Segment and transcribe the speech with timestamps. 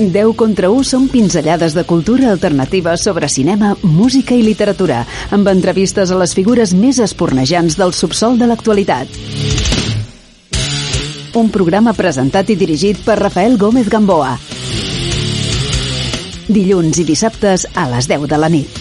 [0.00, 6.10] 10 contra 1 són pinzellades de cultura alternativa sobre cinema, música i literatura, amb entrevistes
[6.10, 9.08] a les figures més espornejants del subsol de l'actualitat.
[11.36, 14.38] Un programa presentat i dirigit per Rafael Gómez Gamboa.
[16.50, 18.79] Dilluns i dissabtes a les 10 de la nit.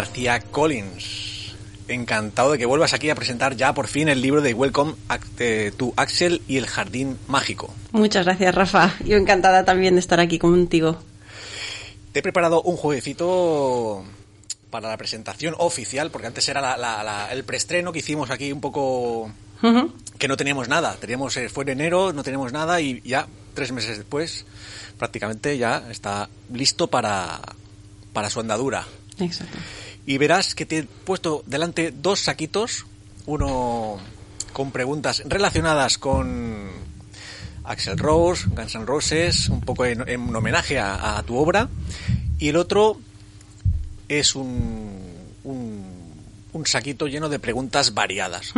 [0.00, 1.54] García Collins.
[1.88, 4.92] Encantado de que vuelvas aquí a presentar ya por fin el libro de Welcome
[5.78, 7.72] to Axel y el Jardín Mágico.
[7.92, 8.92] Muchas gracias, Rafa.
[9.06, 10.98] Yo encantada también de estar aquí contigo.
[12.12, 14.04] Te he preparado un jueguecito
[14.68, 18.52] para la presentación oficial, porque antes era la- la- la- el preestreno que hicimos aquí
[18.52, 19.30] un poco
[20.18, 20.96] que no teníamos nada.
[21.00, 24.44] Teníamos, eh, fue en enero, no teníamos nada y ya tres meses después
[24.98, 27.40] prácticamente ya está listo para,
[28.12, 28.84] para su andadura.
[29.18, 29.56] Exacto.
[30.06, 32.86] Y verás que te he puesto delante dos saquitos,
[33.26, 33.98] uno
[34.52, 36.70] con preguntas relacionadas con
[37.64, 41.68] Axel Rose, Guns N' Roses, un poco en, en homenaje a, a tu obra,
[42.38, 42.98] y el otro
[44.08, 45.02] es un,
[45.42, 45.84] un,
[46.52, 48.52] un saquito lleno de preguntas variadas.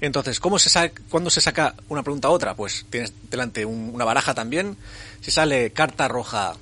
[0.00, 2.54] Entonces, ¿cómo se saca, ¿cuándo se saca una pregunta a otra?
[2.54, 4.76] Pues tienes delante un- una baraja también.
[5.20, 6.54] Si sale carta roja,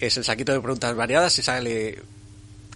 [0.00, 1.32] es el saquito de preguntas variadas.
[1.34, 2.02] Si sale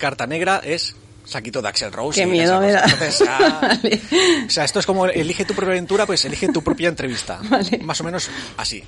[0.02, 0.94] carta negra, es
[1.24, 2.20] saquito de Axel Rose.
[2.20, 2.82] Qué miedo me da.
[2.84, 3.22] Entonces,
[3.62, 4.00] Vale.
[4.46, 7.38] o sea, esto es como elige tu propia aventura, pues elige tu propia entrevista.
[7.48, 7.78] Vale.
[7.78, 8.82] Más o menos así.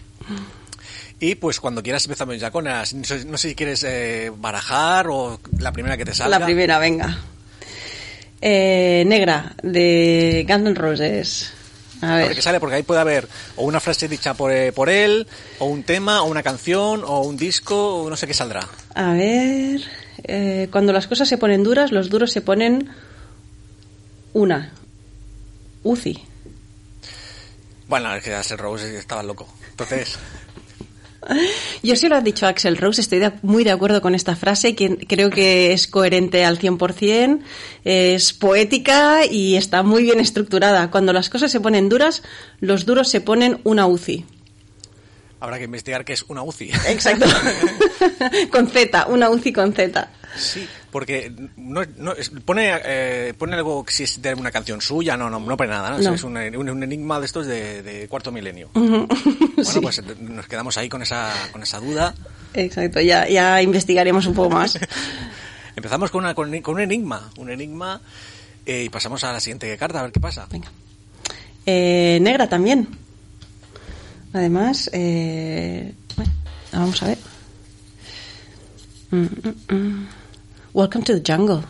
[1.21, 2.93] Y pues cuando quieras empezamos ya con las...
[2.93, 6.39] No sé, no sé si quieres eh, barajar o la primera que te salga.
[6.41, 7.17] La primera, venga.
[8.41, 11.53] Eh, negra, de Guns N' Roses.
[12.03, 12.37] A A ver ver.
[12.37, 13.27] qué sale, porque ahí puede haber
[13.57, 15.27] o una frase dicha por, eh, por él,
[15.61, 18.61] o un tema, o una canción, o un disco, o no sé qué saldrá.
[18.95, 19.81] A ver.
[20.25, 22.89] Eh, cuando las cosas se ponen duras, los duros se ponen
[24.33, 24.73] una.
[25.83, 26.19] UCI.
[27.89, 29.47] Bueno, es que Axel Rose estaba loco.
[29.71, 30.19] Entonces,
[31.83, 34.75] Yo sí lo ha dicho Axel Rose, estoy de- muy de acuerdo con esta frase,
[34.75, 37.41] que creo que es coherente al 100%,
[37.85, 40.91] es poética y está muy bien estructurada.
[40.91, 42.23] Cuando las cosas se ponen duras,
[42.61, 44.27] los duros se ponen una UCI.
[45.41, 46.71] Habrá que investigar qué es una UCI.
[46.89, 47.27] Exacto.
[48.51, 50.11] con Z, una UCI con Z.
[50.37, 52.13] Sí, porque no, no,
[52.45, 55.71] pone, eh, pone algo que si es de una canción suya, no, no, no pone
[55.71, 55.99] nada, ¿no?
[55.99, 56.15] No.
[56.15, 58.69] Es un, un- un enigma de estos de, de cuarto milenio.
[58.75, 59.07] Bueno,
[59.83, 62.15] pues nos quedamos ahí con esa, con esa duda.
[62.53, 64.77] Exacto, ya, ya investigaremos un poco más.
[65.77, 68.01] Empezamos con, una, con, con un enigma, un enigma,
[68.67, 70.47] eh, y pasamos a la siguiente carta, a ver qué pasa.
[70.51, 70.71] Venga.
[71.67, 72.89] Eh, negra también.
[74.35, 76.33] Además, eh, bueno,
[76.73, 77.19] vamos a ver.
[79.13, 80.09] Mm, mm, mm.
[80.75, 81.61] Welcome to the jungle.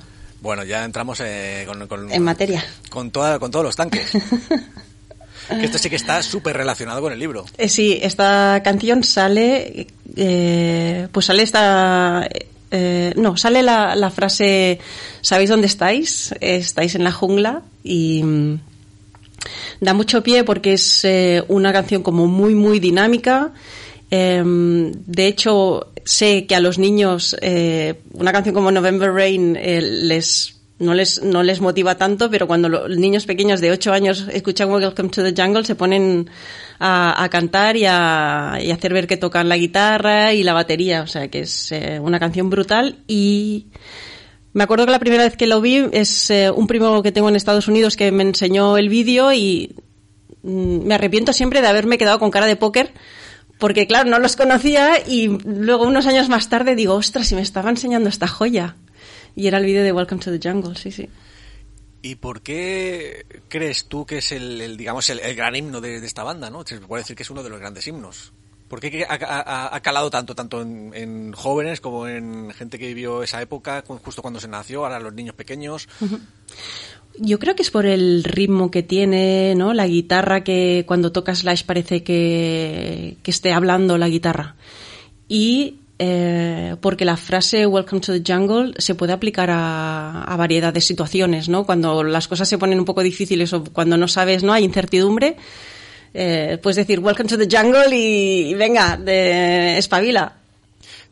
[0.40, 2.64] Bueno, ya entramos eh, con, con, En materia.
[2.88, 4.12] con, toda, con todos los tanques.
[5.48, 7.44] que esto sí que está súper relacionado con el libro.
[7.58, 12.26] Eh, sí, esta canción sale, eh, pues sale esta,
[12.70, 14.78] eh, no, sale la, la frase,
[15.20, 16.34] ¿sabéis dónde estáis?
[16.40, 18.24] Estáis en la jungla y
[19.80, 23.52] da mucho pie porque es eh, una canción como muy, muy dinámica.
[24.10, 29.80] Em, de hecho, sé que a los niños eh, una canción como November Rain eh,
[29.80, 34.26] les no les, no les motiva tanto, pero cuando los niños pequeños de 8 años
[34.32, 36.28] escuchan Welcome to the Jungle se ponen
[36.80, 41.02] a, cantar y a, y hacer ver que tocan la guitarra y la batería.
[41.02, 43.68] O sea que es una canción brutal y
[44.54, 47.28] me acuerdo que la primera vez que lo vi es eh, un primo que tengo
[47.28, 49.74] en Estados Unidos que me enseñó el vídeo y
[50.42, 52.92] mm, me arrepiento siempre de haberme quedado con cara de póker
[53.58, 57.42] porque claro, no los conocía y luego unos años más tarde digo, ostras, si me
[57.42, 58.76] estaba enseñando esta joya.
[59.36, 61.08] Y era el vídeo de Welcome to the Jungle, sí, sí.
[62.02, 66.06] ¿Y por qué crees tú que es el, digamos, el, el gran himno de, de
[66.06, 66.62] esta banda, no?
[66.66, 68.33] Se puede decir que es uno de los grandes himnos.
[68.68, 73.40] ¿Por qué ha, calado tanto, tanto en, en jóvenes como en gente que vivió esa
[73.42, 75.86] época, justo cuando se nació, ahora los niños pequeños?
[77.18, 79.74] Yo creo que es por el ritmo que tiene, ¿no?
[79.74, 84.56] La guitarra que cuando toca Slash parece que, que esté hablando la guitarra.
[85.28, 90.72] Y eh, porque la frase Welcome to the Jungle se puede aplicar a, a variedad
[90.72, 91.64] de situaciones, ¿no?
[91.64, 94.52] Cuando las cosas se ponen un poco difíciles o cuando no sabes, ¿no?
[94.52, 95.36] Hay incertidumbre.
[96.14, 100.36] Eh, puedes decir Welcome to the Jungle y, y venga, de, espabila.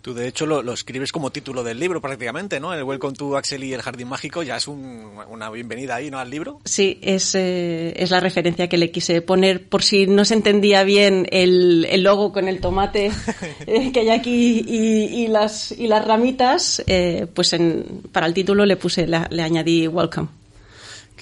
[0.00, 2.74] Tú, de hecho, lo, lo escribes como título del libro prácticamente, ¿no?
[2.74, 6.18] El Welcome to Axel y el Jardín Mágico ya es un- una bienvenida ahí, ¿no?
[6.18, 6.58] Al libro.
[6.64, 10.82] Sí, es, eh, es la referencia que le quise poner por si no se entendía
[10.82, 13.12] bien el, el logo con el tomate
[13.68, 18.34] eh, que hay aquí y, y las, y las ramitas, eh, pues en, para el
[18.34, 20.26] título le puse, le, le añadí welcome.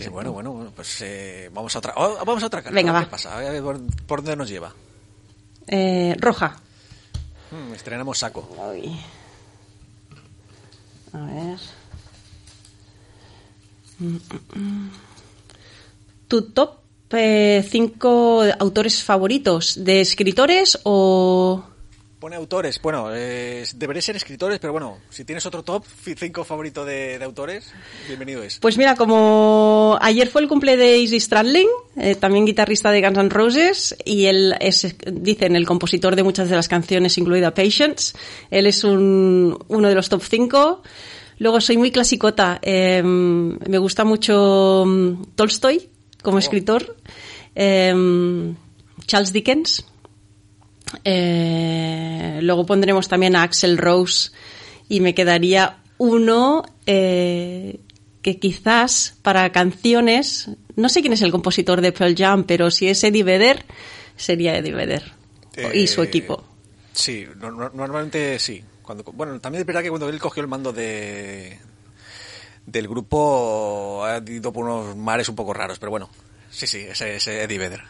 [0.00, 2.75] Que bueno, bueno, bueno, pues eh, vamos a otra, oh, vamos a otra carta.
[2.75, 3.04] Venga, va.
[3.04, 3.37] ¿Qué pasa?
[3.37, 4.73] A ver por, por dónde nos lleva.
[5.66, 6.57] Eh, roja.
[7.50, 8.49] Hmm, estrenamos saco.
[8.71, 8.99] Uy.
[11.12, 11.59] A ver.
[13.99, 14.90] Mm, mm, mm.
[16.28, 16.78] ¿Tu top
[17.11, 19.85] 5 autores favoritos?
[19.85, 21.64] ¿De escritores o...?
[22.20, 22.78] Pone autores.
[22.82, 27.24] Bueno, eh, debería ser escritores, pero bueno, si tienes otro top 5 favorito de, de
[27.24, 27.72] autores,
[28.08, 28.58] bienvenido es.
[28.58, 33.16] Pues mira, como ayer fue el cumple de Izzy Stradlin, eh, también guitarrista de Guns
[33.16, 38.12] N' Roses, y él es, dicen, el compositor de muchas de las canciones, incluida Patience.
[38.50, 40.82] Él es un, uno de los top 5.
[41.38, 42.58] Luego soy muy clasicota.
[42.60, 45.88] eh, me gusta mucho mm, Tolstoy
[46.22, 46.96] como escritor.
[47.54, 48.52] eh,
[49.06, 49.86] Charles Dickens.
[51.04, 54.30] Eh, luego pondremos también a Axel Rose
[54.88, 57.80] y me quedaría uno eh,
[58.23, 62.88] que quizás para canciones, no sé quién es el compositor de Pearl Jam, pero si
[62.88, 63.64] es Eddie Vedder,
[64.16, 65.12] sería Eddie Vedder
[65.75, 66.44] y su Eh, equipo.
[66.92, 68.62] Sí, no- no- normalmente sí.
[68.82, 71.59] Cuando, bueno, también es verdad que cuando él cogió el mando de
[72.66, 76.09] del grupo ha ido por unos mares un poco raros, pero bueno,
[76.50, 77.83] sí, sí, ese es Eddie Vedder.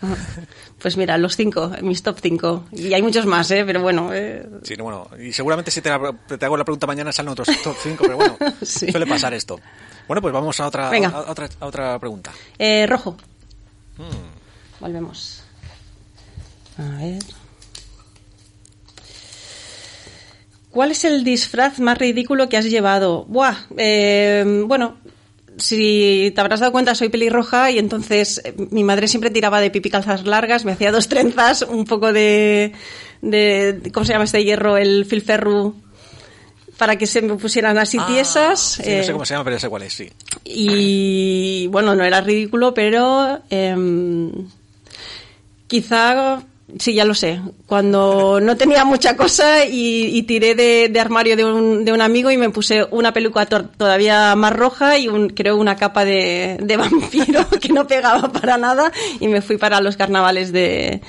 [0.79, 2.67] Pues mira, los cinco, mis top cinco.
[2.73, 3.65] Y hay muchos más, ¿eh?
[3.67, 4.11] pero bueno.
[4.15, 7.31] eh, Sí, no, bueno, y seguramente si te, la- te hago la pregunta mañana salen
[7.33, 8.91] otros top 5, pero bueno, Sí.
[8.91, 9.59] suele pasar esto.
[10.07, 11.09] Bueno, pues vamos a otra, Venga.
[11.09, 12.33] a otra, a otra pregunta.
[12.59, 13.17] eh, rojo.
[13.99, 14.81] Hmm.
[14.81, 15.43] Volvemos.
[16.79, 17.23] A ver.
[20.71, 23.25] ¿Cuál es el disfraz más ridículo que has llevado?
[23.25, 24.97] Buah, eh, bueno,
[25.61, 29.71] si te habrás dado cuenta, soy pelirroja y entonces eh, mi madre siempre tiraba de
[29.71, 32.73] pipi calzas largas, me hacía dos trenzas, un poco de,
[33.23, 34.77] de ¿cómo se llama este hierro?
[34.77, 35.75] El filferru,
[36.79, 38.61] para que se me pusieran así Ah, tiesas.
[38.61, 40.09] sí, no eh, sé cómo se llama, pero ya sé cuál es, sí.
[40.45, 44.31] y bueno, no era ridículo, pero em,
[45.67, 46.43] quizá,
[46.79, 51.37] sí, ya lo sé, cuando no tenía mucha cosa y, y tiré de, de armario
[51.37, 55.09] de un, de un amigo y me puse una peluca to- todavía más roja y
[55.09, 59.57] un, creo una capa de, de vampiro que no pegaba para nada y me fui
[59.57, 61.01] para los carnavales de,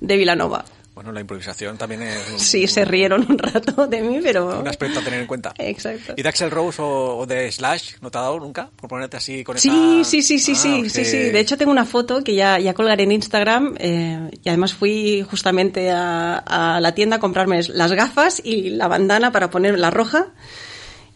[0.00, 0.64] de Vilanova.
[1.00, 4.60] Bueno, la improvisación también es un, Sí, se rieron un rato de mí, pero...
[4.60, 5.54] un aspecto a tener en cuenta.
[5.56, 6.12] Exacto.
[6.14, 8.68] ¿Y de Axel Rose o, o de Slash no te ha dado nunca?
[8.76, 10.10] Por ponerte así con Sí, esa...
[10.10, 11.16] sí, sí, sí, Ah, sí, sí, sí.
[11.16, 15.24] De hecho, tengo una foto que ya, ya colgaré en Instagram eh, y además fui
[15.30, 19.88] justamente a, a la tienda a comprarme las gafas y la bandana para poner la
[19.88, 20.26] roja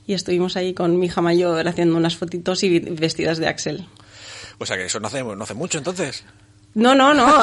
[0.06, 3.86] y estuvimos ahí con mi hija mayor haciendo unas fotitos y vestidas de Axel.
[4.56, 6.24] O sea que eso no hace, no hace mucho entonces.
[6.74, 7.42] No, no, no.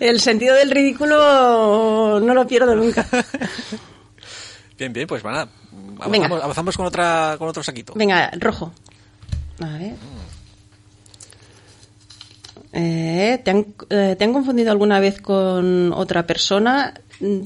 [0.00, 3.06] El sentido del ridículo no lo pierdo nunca.
[4.76, 5.48] Bien, bien, pues nada.
[6.08, 6.26] Venga.
[6.26, 7.92] Avanzamos, avanzamos con otra con otro saquito.
[7.94, 8.72] Venga, rojo.
[9.60, 9.94] A ver.
[12.72, 16.94] Eh, ¿te, han, eh, ¿Te han confundido alguna vez con otra persona?
[17.20, 17.42] Mm,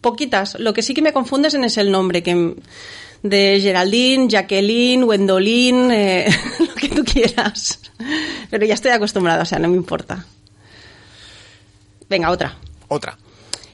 [0.00, 0.58] Poquitas.
[0.60, 2.54] Lo que sí que me confundes es el nombre, que
[3.28, 6.28] de Geraldine, Jacqueline, Wendolin, eh,
[6.58, 7.80] lo que tú quieras.
[8.50, 10.24] Pero ya estoy acostumbrada, o sea, no me importa.
[12.08, 12.56] Venga, otra.
[12.88, 13.18] Otra.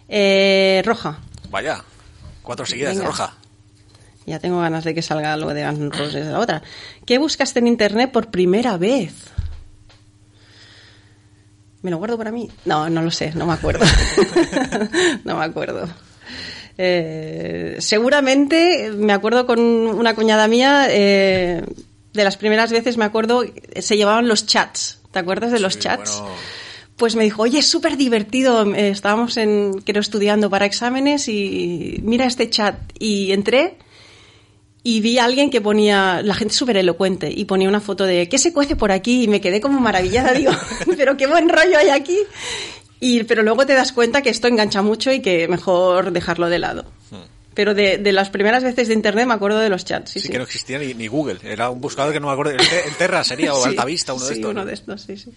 [0.08, 1.18] Eh, roja.
[1.50, 1.82] Vaya.
[2.42, 3.34] Cuatro seguidas de roja.
[4.26, 6.26] Ya tengo ganas de que salga algo de Guns Roses.
[6.26, 6.62] La otra.
[7.06, 9.14] ¿Qué buscaste en internet por primera vez?
[11.82, 12.48] ¿Me lo guardo para mí?
[12.64, 13.84] No, no lo sé, no me acuerdo.
[15.24, 15.88] no me acuerdo.
[16.84, 21.62] Eh, seguramente me acuerdo con una cuñada mía, eh,
[22.12, 23.44] de las primeras veces me acuerdo,
[23.80, 24.98] se llevaban los chats.
[25.12, 26.18] ¿Te acuerdas de los Sí, chats?
[26.20, 26.34] bueno.
[26.96, 28.64] Pues me dijo, oye, es súper divertido.
[28.74, 32.76] Eh, Estábamos en, creo, estudiando para exámenes y mira este chat.
[32.98, 33.76] Y entré
[34.82, 38.28] y vi a alguien que ponía, la gente súper elocuente, y ponía una foto de
[38.28, 39.22] ¿qué se cuece por aquí?
[39.22, 40.50] Y me quedé como maravillada, digo,
[40.96, 42.18] pero qué buen rollo hay aquí.
[43.04, 46.60] Y, pero luego te das cuenta que esto engancha mucho y que mejor dejarlo de
[46.60, 46.84] lado.
[47.52, 50.26] Pero de, de las primeras veces de internet me acuerdo de los chats, sí, Sí,
[50.28, 50.32] sí.
[50.32, 51.38] que no existía ni, ni Google.
[51.42, 52.52] Era un buscador que no me acuerdo.
[52.52, 54.50] El Terra sería, o Sí, Altavista, uno de sí, estos.
[54.52, 55.32] uno de estos, sí, sí.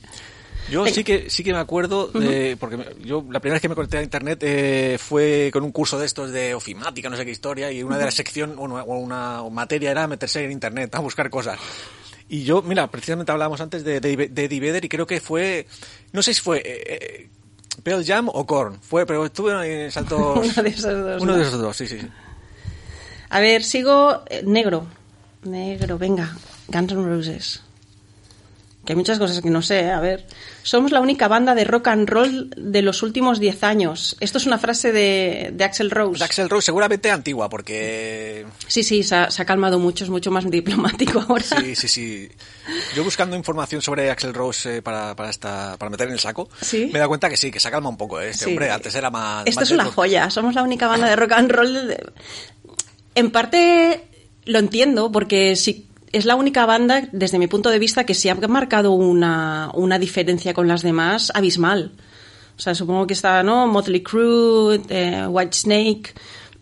[0.69, 0.95] Yo Venga.
[0.95, 3.97] sí que sí que me acuerdo de, porque yo la primera vez que me conecté
[3.97, 7.71] a internet eh, fue con un curso de estos de ofimática, no sé qué historia,
[7.71, 10.99] y una de las secciones, o una, o una materia era meterse en internet a
[10.99, 11.59] buscar cosas.
[12.29, 15.67] Y yo, mira, precisamente hablábamos antes de, de, de Eddie Vedder y creo que fue,
[16.13, 17.29] no sé si fue eh, eh,
[17.85, 20.37] Pearl Jam o Korn, fue, pero estuve en saltos.
[20.57, 21.37] Uno de esos dos, Uno ¿no?
[21.37, 21.99] de esos dos, sí, sí.
[21.99, 22.07] sí.
[23.29, 24.87] A ver, sigo eh, negro.
[25.43, 26.35] Negro, venga.
[26.67, 27.61] Guns N' Roses.
[28.85, 29.89] Que hay muchas cosas que no sé.
[29.89, 30.25] A ver.
[30.63, 34.15] Somos la única banda de rock and roll de los últimos 10 años.
[34.19, 36.19] Esto es una frase de, de Axel Rose.
[36.19, 40.09] De Axel Rose seguramente antigua, porque Sí, sí, se ha, se ha calmado mucho, es
[40.09, 41.43] mucho más diplomático ahora.
[41.43, 42.29] Sí, sí, sí.
[42.95, 46.49] Yo buscando información sobre Axel Rose eh, para, para, esta, para meter en el saco,
[46.61, 46.85] ¿Sí?
[46.91, 48.21] me he dado cuenta que sí, que se calma un poco.
[48.21, 48.29] ¿eh?
[48.29, 48.51] Este Sí.
[48.51, 49.45] hombre antes era más...
[49.47, 50.29] Esto más es una joya.
[50.29, 51.73] Somos la única banda de rock and roll.
[51.87, 52.11] de-
[53.15, 54.03] En parte
[54.45, 55.84] lo entiendo, porque sí
[56.15, 59.99] es la única banda, desde mi punto de vista, que sí ha marcado una, una
[59.99, 61.91] diferencia con las demás abismal.
[62.57, 63.67] O sea, supongo que está, ¿no?
[63.67, 66.13] Motley Crue, eh, White Snake.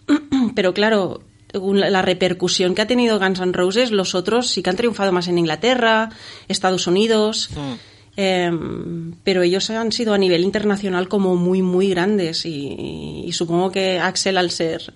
[0.56, 1.22] Pero claro,
[1.54, 5.12] la la repercusión que ha tenido Guns N' Roses, los otros sí que han triunfado
[5.12, 6.10] más en Inglaterra,
[6.48, 7.52] Estados Unidos.
[7.56, 7.74] Mm.
[8.16, 8.52] Eh,
[9.24, 14.00] pero ellos han sido a nivel internacional como muy, muy grandes y, y supongo que
[14.00, 14.94] Axel al ser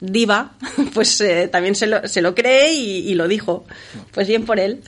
[0.00, 0.52] diva,
[0.94, 3.64] pues eh, también se lo, se lo cree y, y lo dijo.
[4.12, 4.82] Pues bien por él.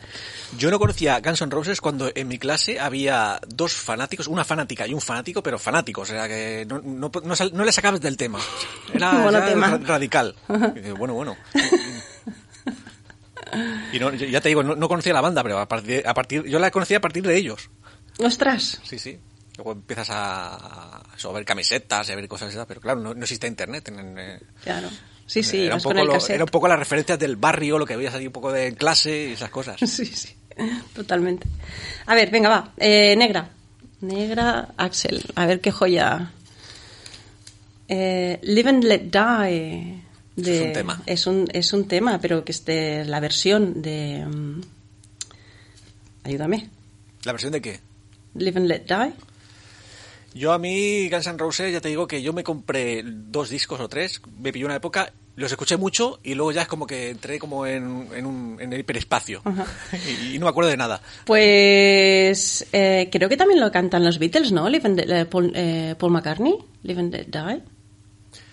[0.58, 4.86] Yo no conocía Guns N' Roses cuando en mi clase había dos fanáticos, una fanática
[4.86, 7.10] y un fanático, pero fanáticos, o sea que no, no,
[7.52, 8.38] no, le sacabas del tema.
[8.94, 9.68] Era, Bueno, era tema.
[9.70, 10.34] ra- radical.
[10.96, 11.36] Bueno, bueno.
[13.92, 16.44] Y no, ya te digo, no, no conocía la banda, pero a partir, a partir,
[16.44, 17.68] yo la conocí a partir de ellos.
[18.18, 18.80] Ostras.
[18.84, 19.18] Sí, sí.
[19.56, 23.46] Luego empiezas a, ver camisetas y a ver cosas así, pero claro, no, no existe
[23.46, 23.88] internet.
[23.88, 24.88] En, en, eh, Claro.
[25.26, 27.96] Sí, sí, era, un poco lo- era un poco las referencias del barrio, lo que
[27.96, 29.76] veías ahí un poco de clase y esas cosas.
[29.90, 30.34] Sí, sí,
[30.94, 31.46] totalmente.
[32.06, 32.72] A ver, venga, va.
[32.76, 33.50] Eh, negra.
[34.02, 35.24] Negra Axel.
[35.34, 36.30] A ver qué joya.
[37.88, 40.02] Eh, Live and Let Die.
[40.36, 41.02] de- Es un tema.
[41.06, 44.24] Es un, es un tema, pero que es de la versión de...
[44.26, 44.60] mm,
[46.24, 46.68] ayúdame.
[47.24, 47.80] ¿La versión de qué?
[48.34, 49.12] Live and Let Die.
[50.36, 53.80] Yo a mí, Guns N' Roses, ya te digo que yo me compré dos discos
[53.80, 57.08] o tres, me pilló una época, los escuché mucho y luego ya es como que
[57.08, 59.40] entré como en, en, un, en el hiperespacio
[60.06, 61.00] y, y no me acuerdo de nada.
[61.24, 64.68] Pues eh, creo que también lo cantan los Beatles, ¿no?
[64.68, 66.56] Live and eh, Paul, eh, Paul McCartney.
[66.82, 67.62] Live and Die.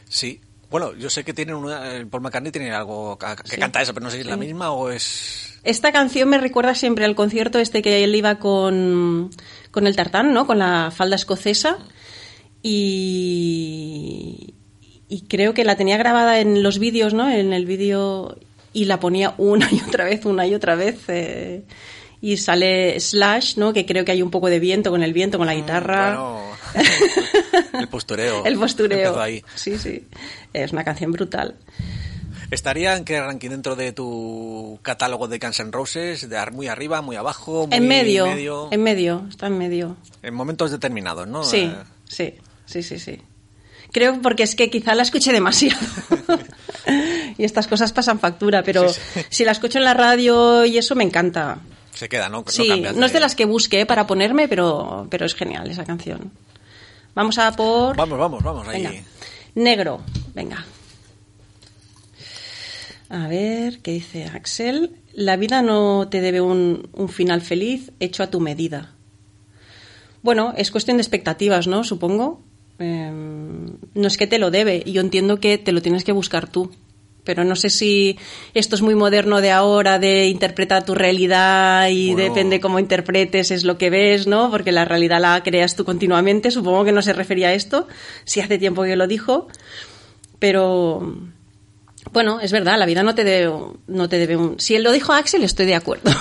[0.07, 0.39] Sí.
[0.69, 3.57] Bueno, yo sé que tienen una, Paul McCartney tiene algo que, Sí.
[3.57, 5.59] canta eso, pero no sé si es la misma o es...
[5.63, 9.29] Esta canción me recuerda siempre al concierto este que él iba con,
[9.73, 10.47] con el tartán, ¿no?
[10.47, 11.79] Con la falda escocesa.
[12.61, 14.53] Y,
[15.09, 17.29] y creo que la tenía grabada en los vídeos, ¿no?
[17.29, 18.37] En el vídeo
[18.71, 20.97] y la ponía una y otra vez, una y otra vez.
[21.09, 21.63] eh,
[22.21, 23.73] y sale Slash, ¿no?
[23.73, 26.15] Que creo que hay un poco de viento con el viento, con la guitarra.
[26.15, 26.41] Bueno,
[27.79, 28.45] el postureo.
[28.45, 29.19] el postureo.
[29.19, 29.43] ahí.
[29.55, 30.07] Sí, sí.
[30.53, 31.55] Es una canción brutal.
[32.53, 36.29] ¿Estaría en qué ranking dentro de tu catálogo de Guns N' Roses?
[36.29, 37.67] ¿De muy arriba, muy abajo?
[37.67, 38.67] Muy en medio, medio?
[38.71, 39.97] en medio, está en medio.
[40.21, 41.43] En momentos determinados, ¿no?
[41.43, 41.75] Sí, Eh,
[42.07, 43.19] sí, sí, sí, sí.
[43.91, 45.79] Creo porque es que quizá la escuché demasiado.
[47.37, 49.21] y estas cosas pasan factura, pero Sí, sí.
[49.29, 51.59] si la escucho en la radio y eso me encanta.
[51.93, 52.43] se queda, ¿no?
[52.47, 55.85] sí, cambias no es de las que busqué para ponerme, pero, pero es genial esa
[55.85, 56.31] canción.
[57.15, 57.95] Vamos a por...
[57.95, 58.67] Vamos, vamos, vamos.
[58.67, 58.83] Ahí.
[58.83, 59.03] Venga.
[59.55, 60.01] Negro,
[60.33, 60.65] venga.
[63.13, 64.89] A ver, ¿qué dice Axel?
[65.13, 68.95] La vida no te debe un, un final feliz hecho a tu medida.
[70.23, 71.83] Bueno, es cuestión de expectativas, ¿no?
[71.83, 72.41] Supongo.
[72.79, 76.49] Eh, no es que te lo debe, yo entiendo que te lo tienes que buscar
[76.49, 76.71] tú.
[77.23, 78.17] Pero no sé si
[78.55, 82.23] esto es muy moderno de ahora, de interpretar tu realidad y Bueno.
[82.29, 84.49] depende cómo interpretes es lo que ves, ¿no?
[84.49, 86.49] Porque la realidad la creas tú continuamente.
[86.49, 87.87] Supongo que no se refería a esto,
[88.23, 89.47] si hace tiempo que lo dijo.
[90.39, 91.15] Pero
[92.11, 93.51] bueno, es verdad, la vida no te debe,
[93.87, 94.59] no te debe un...
[94.59, 96.11] Si él lo dijo Axel, estoy de acuerdo.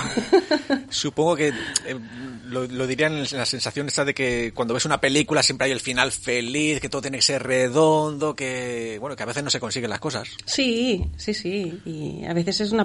[0.89, 1.99] Supongo que eh,
[2.45, 5.71] lo, lo dirían en la sensación esta de que cuando ves una película siempre hay
[5.71, 9.49] el final feliz, que todo tiene que ser redondo, que bueno, que a veces no
[9.49, 10.29] se consiguen las cosas.
[10.45, 11.79] sí, sí, sí.
[11.85, 12.79] Y a veces es un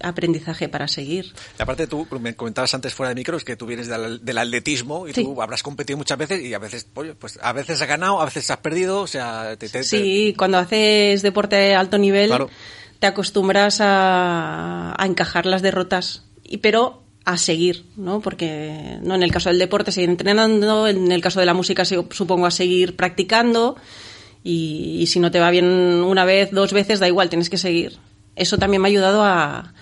[0.00, 1.32] aprendizaje, para seguir.
[1.58, 5.06] Y aparte tú me comentabas antes fuera de micros que tú vienes del, del atletismo
[5.08, 5.22] y Sí.
[5.22, 6.86] tú habrás competido muchas veces y a veces,
[7.18, 10.34] pues a veces has ganado, a veces has perdido, o sea, te, te- te- Sí,
[10.36, 12.50] cuando haces deporte de alto nivel, Claro.
[12.98, 16.24] te acostumbras a, a encajar las derrotas,
[16.62, 18.20] pero a seguir, ¿no?
[18.20, 21.84] Porque no en el caso del deporte seguir entrenando, en el caso de la música
[21.84, 23.76] supongo a seguir practicando
[24.42, 27.56] y, y si no te va bien una vez, dos veces, da igual, tienes que
[27.56, 27.98] seguir.
[28.36, 29.72] Eso también me ha ayudado a,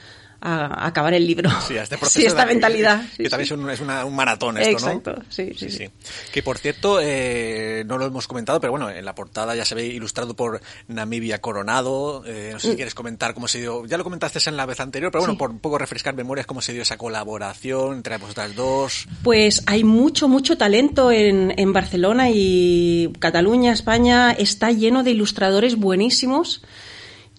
[0.42, 1.48] a acabar el libro.
[1.66, 3.04] Sí, a este proceso Sí, esta de- mentalidad.
[3.16, 5.24] Que también es un, es una- un maratón esto, Exacto, ¿no?
[5.28, 5.88] sí, sí, sí.
[6.32, 9.74] Que por cierto, eh, no lo hemos comentado, pero bueno, en la portada ya se
[9.74, 12.24] ve ilustrado por Namibia Coronado.
[12.26, 12.70] Eh, no sé Mm.
[12.70, 13.86] si quieres comentar cómo se dio.
[13.86, 16.60] Ya lo comentaste en la vez anterior, pero bueno, por un poco refrescar memorias, cómo
[16.60, 19.06] se dio esa colaboración entre vosotras dos.
[19.22, 25.76] Pues hay mucho, mucho talento en, en Barcelona y Cataluña, España, está lleno de ilustradores
[25.76, 26.62] buenísimos.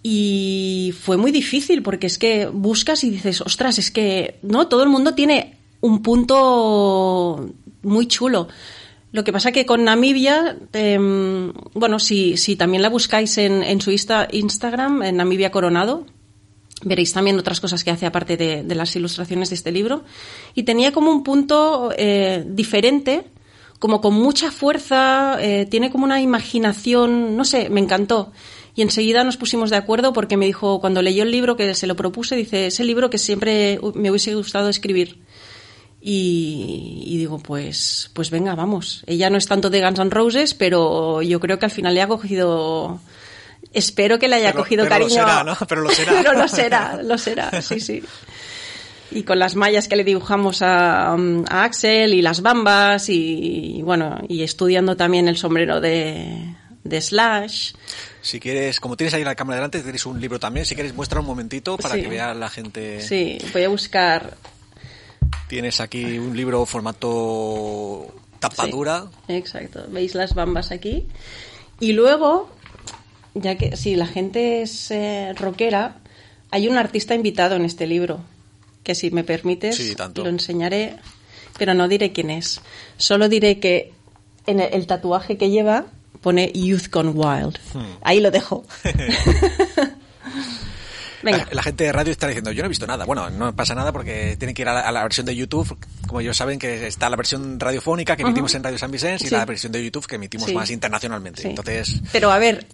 [0.05, 4.83] Y fue muy difícil porque es que buscas y dices, ostras, es que no, todo
[4.83, 7.49] el mundo tiene un punto
[7.83, 8.49] muy chulo.
[9.13, 13.91] Lo que pasa que con Namibia, em, bueno, si, si también la buscáis en, su
[13.91, 16.05] Insta- Instagram, en Namibia Coronado,
[16.83, 20.03] veréis también otras cosas que hace aparte de, de las ilustraciones de este libro.
[20.53, 23.23] Y tenía como un punto eh, diferente,
[23.79, 28.31] como con mucha fuerza, eh, tiene como una imaginación, no sé, me encantó.
[28.75, 31.85] Y enseguida nos pusimos de acuerdo porque me dijo, cuando leyó el libro que se
[31.87, 35.19] lo propuse, dice, ese libro que siempre me hubiese gustado escribir.
[36.01, 39.03] Y, y digo, pues, pues venga, vamos.
[39.07, 42.01] Ella no es tanto de Guns N' Roses, pero yo creo que al final le
[42.01, 42.99] ha cogido.
[43.71, 45.21] Espero que le haya Pero- cogido pero lo cariño.
[45.21, 45.55] será, ¿no?
[45.67, 46.13] Pero lo será.
[46.21, 48.03] pero lo será, lo será, sí, sí.
[49.11, 54.19] Y con las mallas que le dibujamos a, a Axel y las bambas y, bueno,
[54.27, 57.73] y estudiando también el sombrero de, de Slash.
[58.21, 60.65] Si quieres, como tienes ahí la cámara delante, tienes un libro también.
[60.65, 62.01] Si quieres, muestra un momentito para Sí.
[62.01, 63.01] que vea la gente.
[63.01, 64.37] Sí, voy a buscar.
[65.47, 69.05] Tienes aquí un libro formato tapadura.
[69.27, 69.85] Sí, exacto.
[69.89, 71.07] ¿Veis las bambas aquí?
[71.79, 72.49] Y luego,
[73.33, 75.97] ya que si la gente es eh, rockera,
[76.51, 78.21] hay un artista invitado en este libro,
[78.83, 80.97] que si me permites Sí, lo enseñaré,
[81.57, 82.61] pero no diré quién es.
[82.97, 83.91] Solo diré que
[84.45, 85.85] en el, el tatuaje que lleva
[86.23, 87.59] pone Youth Gone Wild.
[87.73, 87.97] Hmm.
[88.01, 88.65] Ahí lo dejo.
[91.23, 91.37] Venga.
[91.37, 93.05] La, la gente de radio está diciendo, yo no he visto nada.
[93.05, 95.77] Bueno, no pasa nada porque tienen que ir a la, a la versión de YouTube.
[96.05, 99.27] Como ellos saben que está la versión radiofónica que emitimos en Radio San Vicente y
[99.29, 99.33] Sí.
[99.35, 100.53] la versión de YouTube que emitimos Sí.
[100.53, 101.43] más internacionalmente.
[101.43, 101.47] Sí.
[101.47, 102.65] Entonces, Pero a ver,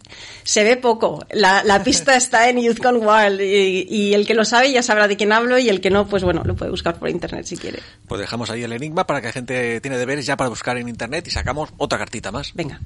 [0.43, 1.23] se ve poco.
[1.29, 4.81] La, la pista está en Youth Gone Wild y, y el que lo sabe ya
[4.81, 7.45] sabrá de quién hablo y el que no, pues bueno, lo puede buscar por internet
[7.45, 7.81] si quiere.
[8.07, 10.89] pues dejamos ahí el enigma para que la gente tiene deberes ya para buscar en
[10.89, 12.51] internet y sacamos otra cartita más.
[12.55, 12.79] Venga.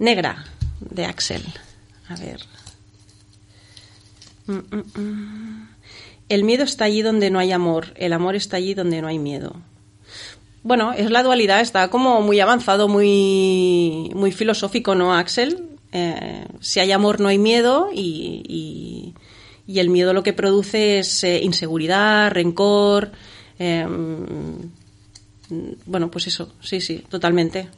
[0.00, 0.44] Negra,
[0.80, 1.42] de Axel.
[2.08, 2.40] A ver.
[4.46, 5.68] Mm, mm, mm.
[6.28, 9.18] El miedo está allí donde no hay amor, el amor está allí donde no hay
[9.18, 9.54] miedo.
[10.62, 15.68] Bueno, es la dualidad, está como muy avanzado, muy, muy filosófico, ¿no, Axel?
[15.92, 21.22] Eh, si hay amor no hay miedo y, y- el miedo lo que produce es
[21.24, 23.12] eh, inseguridad, rencor.
[23.58, 24.54] mm,
[25.86, 27.68] bueno, pues eso, sí, sí, totalmente.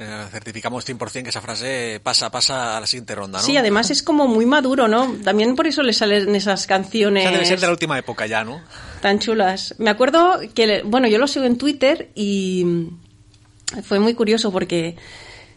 [0.00, 3.44] O sea, certificamos 100% que esa frase pasa, pasa a la siguiente ronda, ¿no?
[3.44, 5.14] Sí, además es como muy maduro, ¿no?
[5.22, 8.26] También por eso le salen esas O canciones sea, debe ser de la última época
[8.26, 8.62] ya, ¿no?
[9.00, 9.74] tan chulas.
[9.78, 12.88] Me acuerdo que, bueno, yo lo sigo en Twitter y
[13.82, 14.96] fue muy curioso porque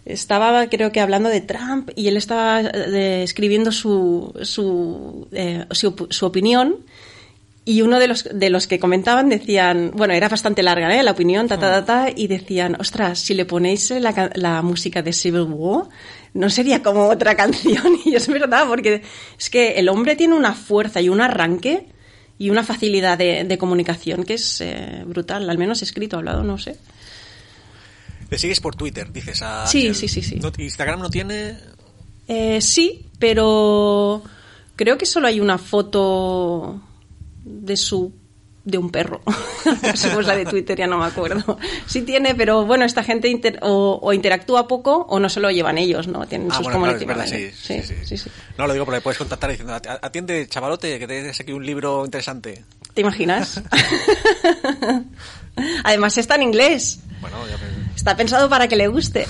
[0.06, 6.08] estaba, creo que, hablando de Trump y él estaba eh, escribiendo su, su, eh, su,
[6.10, 6.78] su opinión.
[7.66, 11.02] Y uno de los, de los que comentaban decían, bueno, era bastante larga, ¿eh?
[11.02, 14.62] La opinión, ta, ta, ta, ta, y decían, ostras, si le ponéis la, ca- la
[14.62, 15.86] música de Civil War,
[16.34, 18.00] no sería como otra canción.
[18.04, 19.02] Y es verdad, porque
[19.40, 21.88] es que el hombre tiene una fuerza y un arranque
[22.38, 26.58] y una facilidad de, de comunicación que es eh, brutal, al menos escrito, hablado, no
[26.58, 26.76] sé.
[28.30, 30.36] Le sigues por Twitter, dices a Sí, sí, sí, sí.
[30.36, 31.56] No- Instagram no tiene...
[32.28, 34.22] Eh, sí, pero
[34.76, 36.82] creo que solo hay una foto
[37.44, 38.14] de su
[38.66, 39.20] de un perro.
[39.96, 41.58] Somos la de Twitter, ya no me acuerdo.
[41.86, 45.52] Sí tiene, pero bueno, esta gente inter- o, o interactúa poco o no se lo
[45.52, 46.26] llevan ellos, ¿no?
[46.28, 47.86] Tienen Ah, sus bueno, claro, es verdad, comunicaciones.
[47.86, 48.30] sí, sí, sí.
[48.58, 52.06] No, lo digo porque puedes contactar diciendo, "Ati- atiende, chavalote, que tienes aquí un libro
[52.06, 52.64] interesante.
[52.94, 53.62] ¿Te imaginas?
[55.84, 57.00] Además está en inglés.
[57.20, 59.28] Bueno, ya me- Está pensado para que le guste.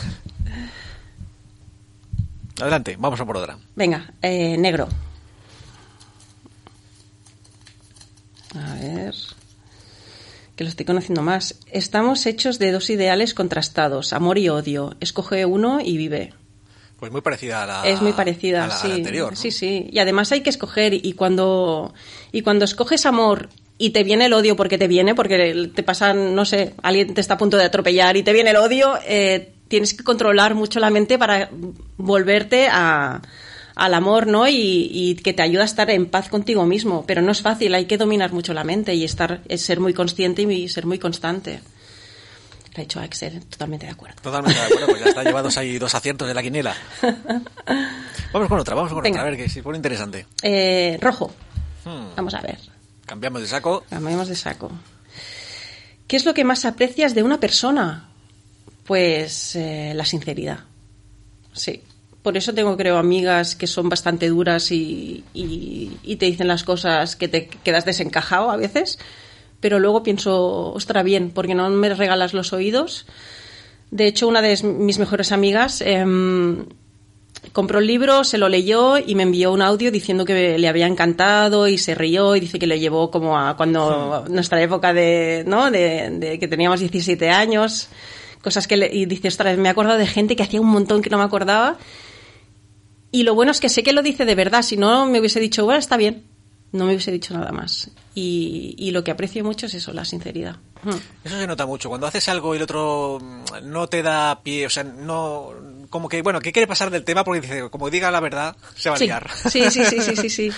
[2.61, 3.57] Adelante, vamos a por otra.
[3.75, 4.87] Venga, eh, negro.
[8.55, 9.13] A ver.
[10.55, 11.55] Que lo estoy conociendo más.
[11.71, 14.95] Estamos hechos de dos ideales contrastados, amor y odio.
[14.99, 16.33] Escoge uno y vive.
[16.99, 18.87] Pues muy parecida a la es muy parecida, a la- a sí.
[18.87, 19.31] la anterior.
[19.33, 19.35] ¿no?
[19.37, 19.89] Sí, sí.
[19.91, 21.93] Y además hay que escoger y cuando
[22.31, 26.35] y cuando escoges amor y te viene el odio porque te viene, porque te pasan,
[26.35, 29.51] no sé, alguien te está a punto de atropellar y te viene el odio, eh,
[29.67, 31.49] tienes que controlar mucho la mente para
[31.97, 33.21] volverte a,
[33.75, 34.47] al amor, ¿no?
[34.47, 37.05] Y, y que te ayuda a estar en paz contigo mismo.
[37.07, 39.93] Pero no es fácil, hay que dominar mucho la mente y estar, es ser muy
[39.93, 41.61] consciente y ser muy constante.
[42.75, 44.19] Lo ha dicho Axel, totalmente de acuerdo.
[44.21, 46.75] Totalmente de acuerdo, pues ya está llevados ahí dos aciertos de la quiniela.
[48.31, 49.19] Vamos con otra, vamos con Venga.
[49.19, 50.25] otra, a ver que si pone interesante.
[50.41, 51.31] Eh, rojo.
[51.85, 52.57] Hmm, Vamos a ver.
[53.05, 53.83] Cambiamos de saco.
[53.89, 54.71] Cambiemos de saco.
[56.07, 58.09] ¿Qué es lo que más aprecias de una persona?
[58.85, 60.61] Pues eh, la sinceridad.
[61.53, 61.81] Sí.
[62.23, 66.63] Por eso tengo, creo, amigas que son bastante duras y, y- y te dicen las
[66.63, 68.97] cosas que te quedas desencajado a veces.
[69.59, 73.05] Pero luego pienso, ostra, bien, porque no me regalas los oídos.
[73.91, 76.65] De hecho, una de mis mejores amigas em,
[77.51, 80.87] compró el libro, se lo leyó y me envió un audio diciendo que le había
[80.87, 85.43] encantado y se rió y dice que le llevó como a cuando nuestra época de,
[85.45, 85.69] ¿no?
[85.71, 87.89] De, de que teníamos 17 años,
[88.41, 91.01] cosas que le, y dice, ostras, me he acordado de gente que hacía un montón
[91.01, 91.77] que no me acordaba.
[93.13, 95.39] Y lo bueno es que sé que lo dice de verdad, si no me hubiese
[95.39, 96.23] dicho, bueno, está bien,
[96.71, 97.91] no me hubiese dicho nada más.
[98.15, 100.55] Y, y lo que aprecio mucho es eso, la sinceridad.
[100.81, 100.89] Mm.
[101.23, 101.89] Eso se nota mucho.
[101.89, 105.51] Cuando haces algo y el otro mm, no te da pie, o sea, no.
[105.91, 108.89] Como que, bueno, que quiere pasar del tema porque dice, como diga la verdad, se
[108.89, 109.29] va a Sí, liar.
[109.49, 110.49] sí, sí, sí, sí, sí, sí.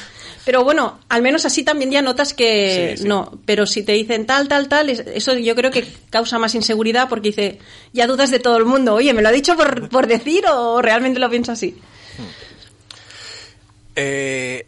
[0.46, 3.08] Pero bueno, al menos así también ya notas que Sí, sí.
[3.10, 3.38] no.
[3.46, 7.10] Pero si te dicen tal, tal, tal, es- eso yo creo que causa más inseguridad
[7.10, 7.60] porque dice,
[7.92, 8.94] ya dudas de todo el mundo.
[8.96, 11.76] Oye, ¿me lo ha dicho por, por decir o realmente lo pienso así?
[13.96, 14.68] Eh,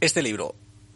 [0.00, 0.54] este libro.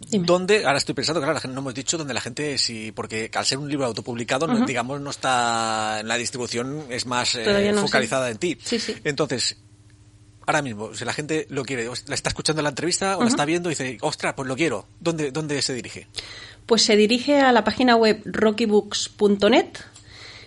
[0.08, 0.24] Dime.
[0.26, 0.64] ¿Dónde?
[0.64, 3.44] Ahora estoy pensando, claro, la gente no hemos dicho dónde la gente, sí, porque al
[3.44, 7.82] ser un libro autopublicado, no- digamos, no está en la distribución, es más eh, no,
[7.82, 8.56] focalizada en ti.
[8.64, 8.96] Sí, sí.
[9.04, 9.58] Entonces,
[10.46, 13.28] ahora mismo, si la gente lo quiere, la está escuchando en la entrevista o la
[13.28, 16.06] está viendo y dice, ostras, pues lo quiero, ¿dónde, dónde se dirige?
[16.64, 19.66] Pues se dirige a la página web rockybooks.net,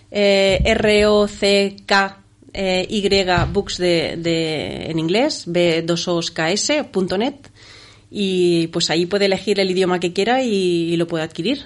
[0.10, 2.22] eh, R-O-C-K
[2.53, 3.07] eh, Y
[3.51, 7.35] Books de, de- en inglés, B2OSKS.net
[8.15, 11.65] y pues ahí puede elegir el idioma que quiera y, lo puede adquirir.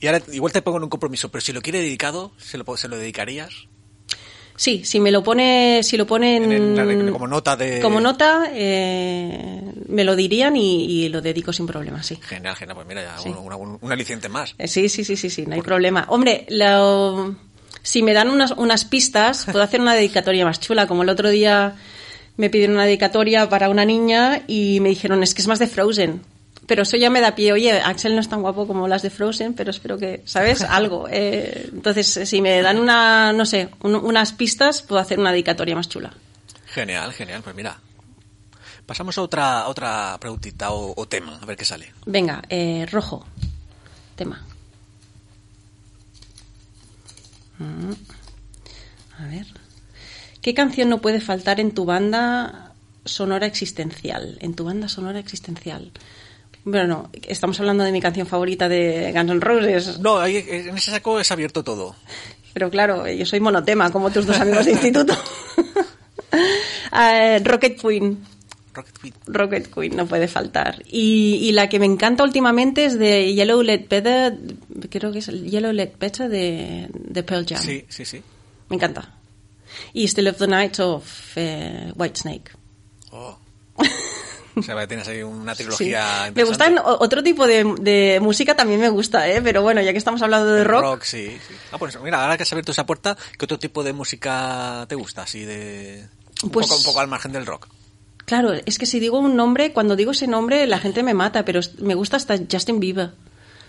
[0.00, 2.64] Y ahora igual te pongo en un compromiso, pero si lo quiere dedicado, ¿se lo,
[2.78, 3.50] se lo dedicarías?
[4.56, 7.80] Sí, si me lo pone, si lo ponen En como nota de...
[7.80, 12.16] como nota, eh, me lo dirían y, y lo dedico sin problema, sí.
[12.20, 13.30] Genial, genial, pues mira, ya Sí.
[13.30, 14.54] un, un- un aliciente más.
[14.58, 16.04] Eh, Sí, sí, sí, sí, sí, no hay problema.
[16.08, 17.34] Hombre, lo-
[17.82, 20.86] si me dan unas, unas pistas, puedo hacer una dedicatoria más chula.
[20.86, 21.74] Como el otro día
[22.36, 25.66] me pidieron una dedicatoria para una niña y me dijeron, es que es más de
[25.66, 26.22] Frozen.
[26.66, 29.10] Pero eso ya me da pie, oye, Axel no es tan guapo como las de
[29.10, 30.62] Frozen, pero espero que, ¿sabes?
[30.68, 31.08] Algo.
[31.10, 35.74] Eh, entonces, si me dan una, no sé, un- unas pistas, puedo hacer una dedicatoria
[35.74, 36.12] más chula.
[36.66, 37.76] Genial, genial, pues mira.
[38.86, 41.92] Pasamos a otra, a otra preguntita o, o tema, a ver qué sale.
[42.06, 43.26] Venga, eh, rojo.
[44.14, 44.44] Tema.
[44.46, 44.50] Mm.
[49.18, 49.46] A ver.
[50.40, 52.72] ¿Qué canción no puede faltar en tu banda
[53.04, 54.38] sonora existencial?
[54.40, 55.92] En tu banda sonora existencial.
[56.64, 59.98] Bueno, no, estamos hablando de mi canción favorita de Guns N' Roses.
[59.98, 61.96] No, ahí, en ese saco es abierto todo.
[62.52, 65.14] Pero claro, yo soy monotema, como tus dos amigos de instituto.
[66.92, 68.18] Eh, Rocket Queen.
[68.74, 69.14] Rocket Queen.
[69.26, 70.82] Rocket Queen no puede faltar.
[70.86, 74.38] Y, y la que me encanta últimamente es de Yellow Led Better,
[74.90, 77.62] creo que es el Yellow Led Better de, de Pearl Jam.
[77.62, 78.22] Sí, sí, sí.
[78.68, 79.14] Me encanta.
[79.92, 81.04] Y Still of the Night of
[81.36, 82.50] eh, Whitesnake.
[83.12, 83.38] Oh.
[84.56, 85.62] O sea, tienes ahí una Sí.
[85.62, 89.40] trilogía Me gustan otro tipo de, de música también me gusta, ¿eh?
[89.40, 91.54] pero bueno, ya que estamos hablando de El rock, sí, sí.
[91.70, 94.96] Ah, pues mira, ahora que has abierto esa puerta, ¿qué otro tipo de música te
[94.96, 95.22] gusta?
[95.22, 96.04] Así de...
[96.42, 97.68] Un, Pues- poco, un poco al margen del rock.
[98.24, 101.44] Claro, es que si digo un nombre, cuando digo ese nombre la gente me mata,
[101.44, 103.12] pero me gusta hasta Justin Bieber.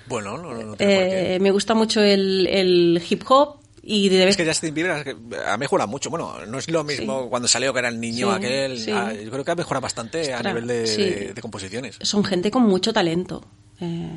[0.07, 1.35] Bueno, no, no, no tiene por qué.
[1.35, 5.03] Eh, me gusta mucho el, el hip hop y de vez Es que Justin Bieber
[5.03, 5.15] que
[5.47, 6.09] ha mejorado mucho.
[6.09, 7.27] Bueno, no es lo mismo Sí.
[7.29, 8.77] cuando salió que era el niño Sí, aquel.
[8.79, 8.91] sí.
[8.91, 11.01] Ah, yo creo que ha mejorado bastante a nivel de, sí.
[11.03, 11.97] de- de composiciones.
[12.01, 13.43] son gente con mucho talento.
[13.79, 14.09] Eh,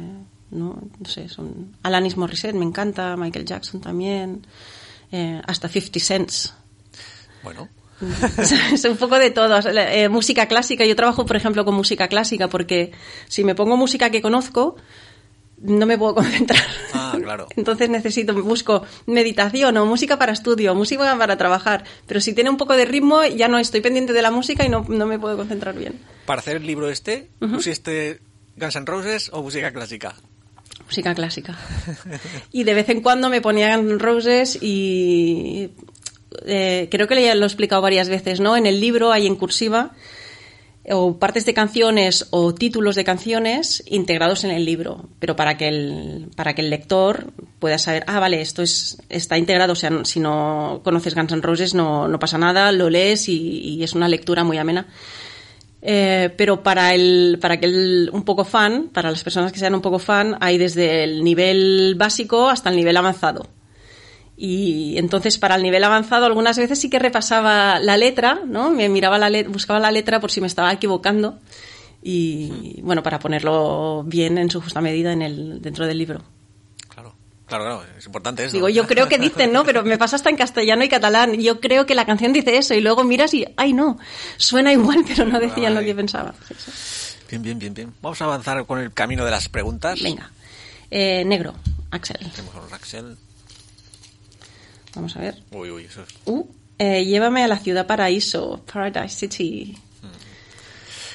[0.51, 4.47] no, no sé, son Alanis Morissette me encanta, Michael Jackson también,
[5.11, 6.55] eh, hasta 50 Cents.
[7.43, 7.69] Bueno,
[8.73, 9.59] es un poco de todo.
[9.69, 12.93] Eh, música clásica, yo trabajo, por ejemplo, con música clásica porque
[13.29, 14.77] si me pongo música que conozco,
[15.59, 16.63] no me puedo concentrar.
[16.93, 17.49] Ah, claro.
[17.57, 21.85] Entonces necesito, busco meditación o música para estudio, música para trabajar.
[22.07, 24.69] Pero si tiene un poco de ritmo, ya no estoy pendiente de la música y
[24.69, 26.01] no, no me puedo concentrar bien.
[26.27, 28.21] para hacer el libro este, ¿pusiste
[28.57, 30.15] Guns N' Roses o música clásica?
[30.87, 31.57] Música clásica.
[32.53, 35.71] Y de vez en cuando me ponían Roses y
[36.47, 38.57] eh, creo que ya lo he explicado varias veces, ¿no?
[38.57, 39.93] En el libro hay en cursiva
[40.91, 45.69] o partes de canciones o títulos de canciones integrados en el libro, pero para que
[45.69, 49.91] el, para que el lector pueda saber, ah, vale, esto es, está integrado, o sea,
[50.05, 53.95] si no conoces Guns N' Roses no, no pasa nada, lo lees y, y es
[53.95, 54.87] una lectura muy amena.
[55.87, 59.83] Eh, pero para el para que un poco fan, para las personas que sean un
[59.83, 63.47] poco fan, hay desde el nivel básico hasta el nivel avanzado.
[64.37, 68.71] Y entonces para el nivel avanzado algunas veces sí que repasaba la letra, ¿no?
[68.71, 71.39] Me miraba la buscaba la letra por si me estaba equivocando
[72.07, 76.23] y bueno, para ponerlo bien en su justa medida en el dentro del libro.
[76.89, 77.15] Claro,
[77.47, 78.53] claro, claro, es importante eso.
[78.53, 79.65] Digo, yo creo que dicen, ¿no?
[79.65, 81.41] Pero me pasa hasta en castellano y catalán.
[81.41, 83.99] Yo creo que la canción dice eso y luego miras y, ay, no,
[84.37, 86.35] suena igual, pero no decían lo que pensaba.
[87.31, 87.95] Bien, bien, bien, bien.
[88.03, 90.03] Vamos a avanzar con el camino de las preguntas.
[90.03, 90.31] Venga.
[90.91, 91.55] Eh, negro,
[91.91, 92.19] Axel.
[92.33, 93.17] Tenemos a los Axel.
[94.95, 95.43] Vamos a ver.
[95.53, 96.09] Uy, uy, eso es...
[96.25, 96.45] Uh,
[96.79, 99.77] eh, llévame a la ciudad paraíso, Paradise City.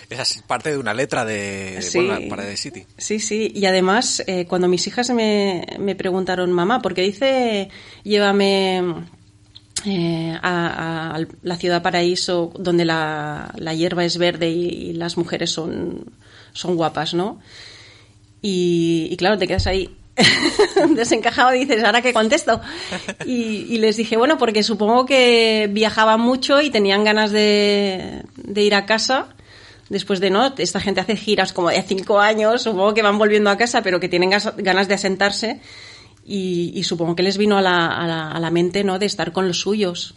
[0.10, 2.00] Esa es parte de una letra de Sí.
[2.00, 2.86] bueno, para The City.
[2.98, 3.52] Sí, sí.
[3.54, 7.70] Y además, eh, cuando mis hijas me, me preguntaron, mamá, ¿por qué dice
[8.04, 8.82] llévame
[9.86, 15.16] eh, a, a la ciudad paraíso donde la, la hierba es verde y, y las
[15.16, 16.06] mujeres son,
[16.54, 17.40] son guapas, ¿no?
[18.42, 19.96] Y, y claro, te quedas ahí
[20.96, 22.62] desencajado dices, ¿ahora qué contesto?
[23.26, 28.62] Y, y les dije, bueno, porque supongo que viajaban mucho y tenían ganas de, de
[28.64, 29.30] ir a casa
[29.90, 33.50] después de no, esta gente hace giras como de cinco años, supongo que van volviendo
[33.50, 35.62] a casa, pero que tienen ganas de asentarse
[36.24, 39.08] y, y supongo que les vino a la, a, la, a la mente no de
[39.08, 40.14] estar con los suyos.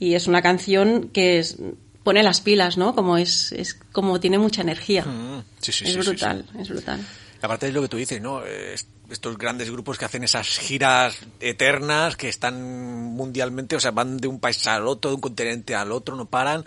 [0.00, 1.56] Y es una canción que es-
[2.02, 2.94] pone las pilas, ¿no?
[2.94, 5.04] Como es, es como tiene mucha energía.
[5.04, 7.00] Mm, sí, sí, es sí, brutal, es brutal.
[7.42, 8.42] Aparte es lo que tú dices, ¿no?
[9.10, 14.28] Estos grandes grupos que hacen esas giras eternas que están mundialmente, o sea, van de
[14.28, 16.64] un país al otro, de un continente al otro, no paran.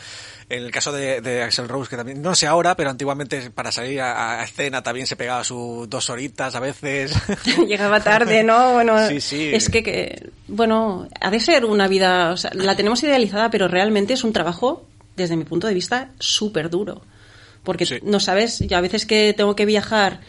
[0.50, 3.72] En el caso de, de Axel Rose, que también, no sé ahora, pero antiguamente para
[3.72, 7.14] salir a, a escena también se pegaba sus dos horitas a veces.
[7.68, 8.74] Llegaba tarde, ¿no?
[8.74, 9.52] Bueno, Sí, sí.
[9.54, 13.68] es que, que, bueno, ha de ser una vida, o sea, la tenemos idealizada, pero
[13.68, 17.02] realmente es un trabajo, desde mi punto de vista, súper duro.
[17.64, 18.00] Porque Sí.
[18.02, 20.22] no sabes, yo a veces que tengo que viajar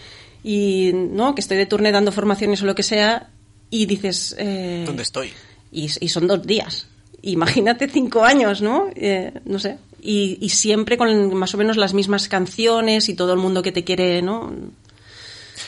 [0.44, 1.34] y, ¿no?
[1.34, 3.30] Que estoy de turno dando formaciones o lo que sea,
[3.70, 4.34] y dices...
[4.38, 5.32] eh, ¿Dónde estoy?
[5.70, 6.86] y, y son dos días.
[7.22, 8.88] Imagínate cinco años, ¿no?
[8.94, 9.78] Eh, no sé.
[10.00, 13.70] Y, y siempre con más o menos las mismas canciones y todo el mundo que
[13.72, 14.52] te quiere, ¿no?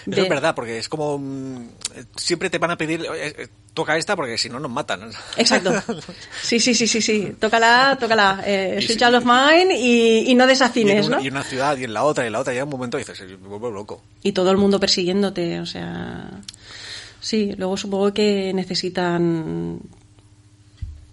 [0.06, 1.18] Eso De- es verdad, porque es como...
[1.18, 1.68] mm,
[2.16, 5.10] Siempre te van a pedir, "Oye, eh, toca esta porque si no nos matan.
[5.36, 5.72] Exacto.
[6.42, 7.34] Sí, sí, sí, sí, sí.
[7.40, 8.42] Tócala, tócala.
[8.46, 9.04] Eh, Y Sweet sí.
[9.04, 11.22] Child of Mine y, y no Y desafines, una, ¿no?
[11.22, 12.98] y en una ciudad y en la otra y en la otra, llega un momento
[12.98, 14.02] y dices, me vuelvo loco.
[14.22, 16.30] Y todo el mundo persiguiéndote, o sea...
[17.20, 19.80] Sí, luego supongo que necesitan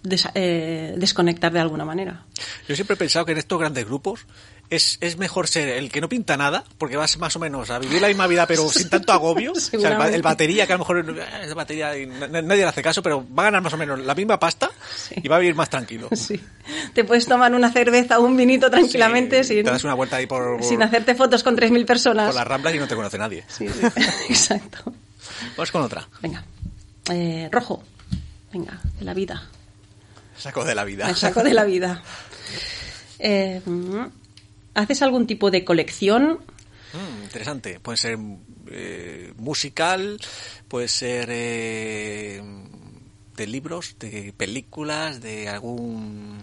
[0.02, 2.24] des- eh, desconectar de alguna manera.
[2.68, 4.26] Yo siempre he pensado que en estos grandes grupos
[4.70, 7.78] es, es mejor ser el que no pinta nada, porque vas más o menos a
[7.78, 9.52] vivir la misma vida, pero sin tanto agobio.
[9.52, 12.82] O sea, el, el batería, que a lo mejor eh, es batería nadie le hace
[12.82, 15.16] caso, pero va a ganar más o menos la misma pasta Sí.
[15.22, 16.08] y va a vivir más tranquilo.
[16.12, 16.40] Sí.
[16.94, 20.16] Te puedes tomar una cerveza o un vinito tranquilamente Sí, sin, Te das una vuelta
[20.16, 22.26] ahí por, por, sin hacerte fotos con 3.000 personas.
[22.26, 23.44] por las ramblas y no te conoce nadie.
[23.48, 23.86] Sí, sí.
[24.28, 24.92] Exacto.
[25.56, 26.08] Vamos con otra.
[26.20, 26.44] Venga.
[27.10, 27.82] Eh, rojo.
[28.52, 29.48] Venga, de la vida.
[30.36, 31.08] Saco de la vida.
[31.08, 32.02] El saco de la vida.
[33.24, 33.60] Eh,
[34.74, 36.40] ¿Haces algún tipo de colección?
[36.92, 37.80] Mm, interesante.
[37.80, 38.18] Puede ser
[38.70, 40.18] eh, musical,
[40.68, 42.42] puede ser eh,
[43.36, 46.38] de libros, de películas, de algún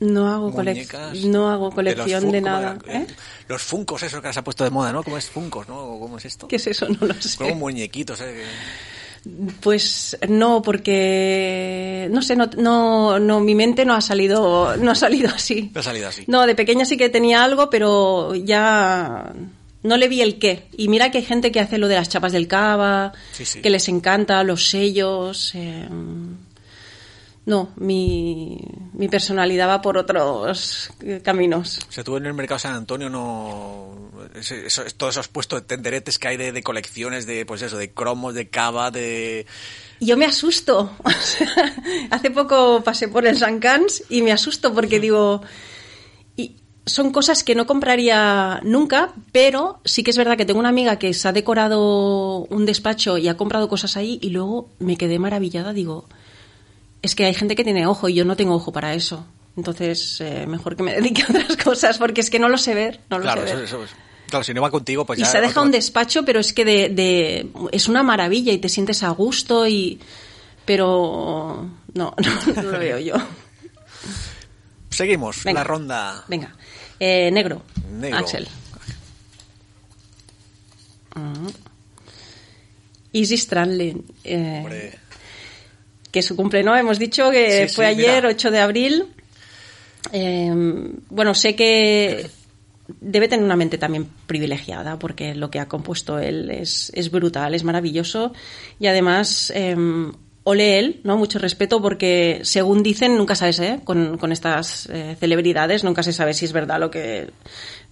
[0.00, 1.18] No hago, muñecas.
[1.24, 2.78] no hago colección de, nada.
[2.86, 3.06] ¿Eh?
[3.48, 5.02] Los funcos, eso que se ha puesto de moda, ¿no?
[5.02, 5.78] ¿Cómo es funcos, no?
[5.78, 6.48] ¿O ¿Cómo es esto?
[6.48, 6.88] ¿Qué es eso?
[6.88, 7.36] No lo sé.
[7.38, 8.44] Como muñequitos, ¿eh?
[9.60, 14.94] Pues no, porque no sé, no, no, no, mi mente no ha salido, no ha
[14.94, 15.70] salido así.
[15.74, 16.24] No ha salido así.
[16.26, 19.32] No, de pequeña sí que tenía algo, pero ya
[19.82, 20.68] no le vi el qué.
[20.76, 23.60] Y mira que hay gente que hace lo de las chapas del cava, Sí, sí.
[23.62, 25.52] que les encanta, los sellos.
[25.54, 25.88] eh,
[27.46, 28.58] no, mi,
[28.92, 31.78] mi personalidad va por otros eh, caminos.
[31.88, 34.10] O sea, tú en el mercado San Antonio no...
[34.96, 38.34] todos esos puestos de tenderetes que hay de, de colecciones de, pues eso, de cromos,
[38.34, 39.46] de cava, de...
[40.00, 40.90] Yo me asusto.
[41.04, 41.74] O sea,
[42.10, 45.42] hace poco pasé por el San Cans y me asusto porque digo,
[46.36, 50.70] y son cosas que no compraría nunca, pero sí que es verdad que tengo una
[50.70, 54.96] amiga que se ha decorado un despacho y ha comprado cosas ahí y luego me
[54.96, 55.72] quedé maravillada.
[55.72, 56.08] Digo,
[57.06, 59.24] es que hay gente que tiene ojo y yo no tengo ojo para eso.
[59.56, 62.74] Entonces, eh, mejor que me dedique a otras cosas porque es que no lo sé
[62.74, 63.00] ver.
[63.08, 63.64] No lo Claro, sé eso, ver.
[63.64, 63.90] eso es-
[64.28, 65.28] claro, si no va contigo, pues Y ya...
[65.30, 68.68] se ha dejado un despacho, pero es que de, de- es una maravilla y te
[68.68, 69.98] sientes a gusto y
[70.66, 72.14] pero no,
[72.54, 73.14] no, no lo veo yo.
[74.90, 75.60] Seguimos, Venga.
[75.60, 76.24] la ronda...
[76.28, 76.54] Venga,
[76.98, 78.18] Eh, negro, Negro.
[78.18, 78.48] Axel.
[81.14, 81.48] Mm.
[83.12, 84.98] Easy Strandling, eh, Hombre,
[86.16, 86.74] que su cumple, ¿no?
[86.74, 88.28] Hemos dicho que Sí, fue sí, ayer, mira.
[88.30, 89.04] 8 de abril.
[90.12, 90.50] Eh,
[91.10, 92.30] bueno, sé que
[93.02, 97.54] debe tener una mente también privilegiada porque lo que ha compuesto él es, es brutal,
[97.54, 98.32] es maravilloso
[98.80, 99.76] y además eh,
[100.44, 101.18] ole él, ¿no?
[101.18, 103.80] Mucho respeto porque según dicen, nunca sabes, ¿eh?
[103.84, 107.30] Con, con estas eh, celebridades nunca se sabe si es verdad lo que...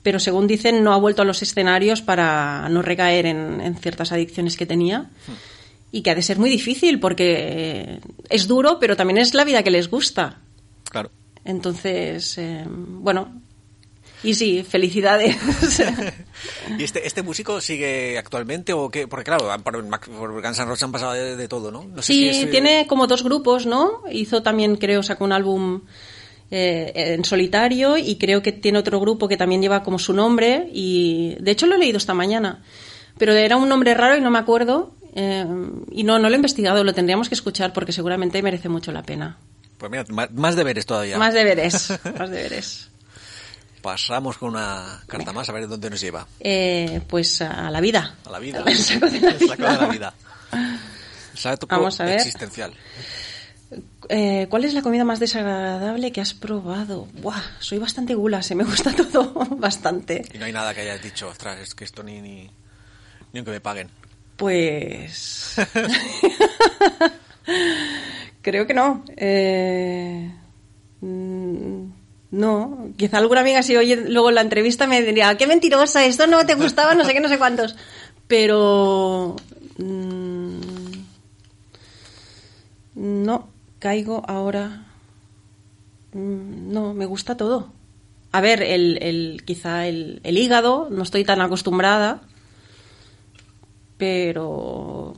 [0.03, 4.13] Pero según dicen, no ha vuelto a los escenarios para no recaer en, en ciertas
[4.13, 5.11] adicciones que tenía
[5.95, 9.63] y que ha de ser muy difícil porque es duro, pero también es la vida
[9.63, 10.41] que les gusta.
[10.91, 11.13] claro.
[11.45, 13.41] Entonces, eh, bueno,
[14.25, 15.37] y sí, felicidades.
[16.79, 19.07] ¿Y este, este músico sigue actualmente o qué?
[19.07, 21.85] Porque claro, por, por Guns N' Roses han pasado de, de todo, ¿no?
[21.85, 24.03] no sé sí, si es, eh, tiene como dos grupos, ¿no?
[24.11, 25.83] Hizo también, creo, sacó un álbum
[26.51, 30.69] eh, en solitario y creo que tiene otro grupo que también lleva como su nombre
[30.73, 32.65] y de hecho lo he leído esta mañana,
[33.17, 35.47] pero era un nombre raro y no me acuerdo eh,
[35.93, 39.03] y no, no lo he investigado, lo tendríamos que escuchar porque seguramente merece mucho la
[39.03, 39.39] pena.
[39.79, 41.19] Pues mira, más, deberes todavía.
[41.19, 42.89] Más deberes, más deberes.
[43.83, 46.27] Pasamos con una carta más a ver dónde nos lleva.
[46.41, 48.15] Eh, pues a la vida.
[48.25, 48.63] A la vida.
[48.67, 50.15] Al saco de la El saco de la vida.
[50.53, 50.79] vida.
[51.35, 52.15] Saco Vamos a ver.
[52.17, 52.73] existencial.
[54.09, 57.09] Eh, ¿Cuál es la comida más desagradable que has probado?
[57.21, 60.25] Buah, soy bastante gula, se me gusta todo bastante.
[60.33, 62.51] Y no hay nada que hayas dicho, ostras, es que esto ni, ni,
[63.33, 63.91] ni aunque me paguen.
[64.37, 65.57] Pues.
[68.43, 69.05] Creo que no.
[69.17, 70.31] Eh,
[71.01, 71.85] mm,
[72.33, 76.45] No, quizá alguna amiga si oye luego la entrevista me diría, qué mentirosa, esto no
[76.47, 77.77] te gustaba, no sé qué, no sé cuántos.
[78.27, 79.37] pero
[79.79, 80.61] mm,
[82.95, 84.87] no caigo ahora.
[86.13, 87.73] Mm, No, me gusta todo.
[88.33, 92.23] A ver, el, el- quizá el, el hígado, no estoy tan acostumbrada,
[93.97, 95.15] pero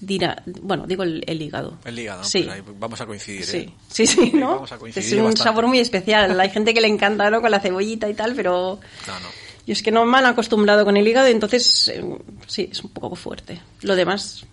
[0.00, 1.78] dirá, bueno, digo el, el hígado.
[1.84, 2.42] El hígado, Sí.
[2.42, 3.44] pues ahí vamos a coincidir.
[3.44, 3.72] Sí, ¿eh?
[3.88, 4.50] sí, sí, ¿no?
[4.54, 5.42] vamos a coincidir es un bastante.
[5.42, 6.38] sabor muy especial.
[6.38, 7.40] Hay gente que le encanta, ¿no?
[7.40, 9.26] Con la cebollita y tal, pero No, no.
[9.66, 12.04] yo es que no me han acostumbrado con el hígado, entonces eh,
[12.46, 13.60] sí, es un poco fuerte.
[13.82, 14.44] Lo demás,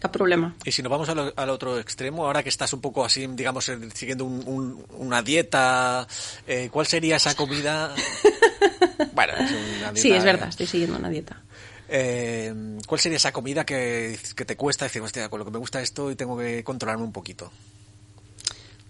[0.00, 0.54] qué problema.
[0.64, 3.68] Y si nos vamos al, al otro extremo, ahora que estás un poco así, digamos,
[3.70, 6.06] eh, siguiendo un- un- una dieta,
[6.46, 7.94] eh, ¿cuál sería esa comida?
[9.14, 11.42] bueno, es una dieta, Sí, es eh, verdad, estoy siguiendo una dieta.
[11.90, 12.54] Eh,
[12.86, 15.82] ¿Cuál sería esa comida que, que te cuesta decir, hostia, con lo que me gusta
[15.82, 17.50] esto y tengo que controlarme un poquito?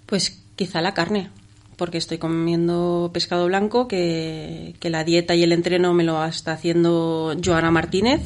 [0.04, 1.30] Pues quizá la carne,
[1.76, 6.52] porque estoy comiendo pescado blanco, que, que la dieta y el entreno me lo está
[6.52, 8.20] haciendo Joana Martínez,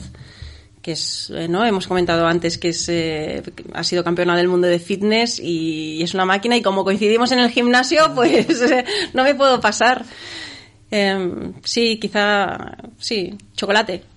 [0.83, 1.64] que es, eh, ¿no?
[1.64, 3.43] Hemos comentado antes que es, eh,
[3.75, 7.39] ha sido campeona del mundo de fitness y, es una máquina y como coincidimos en
[7.39, 8.61] el gimnasio, pues
[9.12, 10.05] no me puedo pasar.
[10.91, 14.14] Em, sí, quizá, sí, chocolate.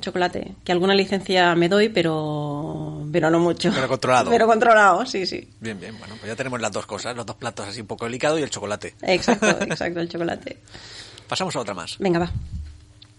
[0.00, 3.70] Chocolate, que alguna licencia me doy, pero, pero no mucho.
[3.74, 4.30] Pero controlado.
[4.36, 5.48] Pero controlado, sí, sí.
[5.60, 8.04] Bien, bien, bueno, pues ya tenemos las dos cosas, los dos platos así un poco
[8.04, 8.94] delicado y el chocolate.
[9.02, 10.58] Exacto, exacto, el chocolate.
[11.28, 11.98] Pasamos a otra más.
[11.98, 12.30] Venga, va.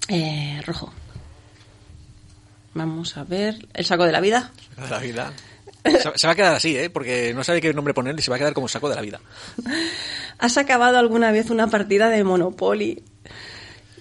[0.08, 0.94] Eh, rojo.
[2.74, 3.68] Vamos a ver.
[3.74, 4.52] El saco de la vida.
[4.90, 5.34] La vida.
[6.16, 6.90] Se, va a quedar así, ¿eh?
[6.90, 9.02] Porque no sabe qué nombre ponerle y se va a quedar como saco de la
[9.02, 9.20] vida.
[10.38, 13.04] ¿Has acabado alguna vez una partida de Monopoly?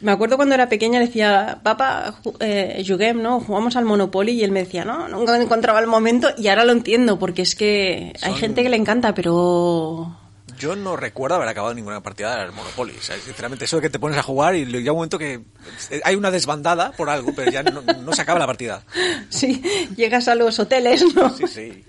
[0.00, 3.40] Me acuerdo cuando era pequeña decía, papá, eh, juguem, ¿no?
[3.40, 6.72] Jugamos al Monopoly y él me decía, no, nunca encontraba el momento y ahora lo
[6.72, 10.14] entiendo porque es que hay gente que le encanta, pero
[10.58, 12.94] Yo no recuerdo haber acabado ninguna partida del Monopoly.
[12.98, 15.40] O sea, sinceramente, eso de que te pones a jugar y llega un momento que
[15.90, 18.82] eh, hay una desbandada por algo, pero ya no, no se acaba la partida.
[19.30, 19.62] sí,
[19.96, 21.34] llegas a los hoteles, ¿no?
[21.34, 21.84] Sí, sí.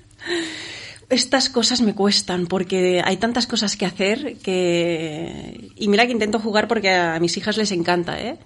[1.10, 5.72] Estas cosas me cuestan porque hay tantas cosas que hacer que...
[5.76, 8.38] Y mira que intento jugar porque a mis hijas les encanta, ¿eh?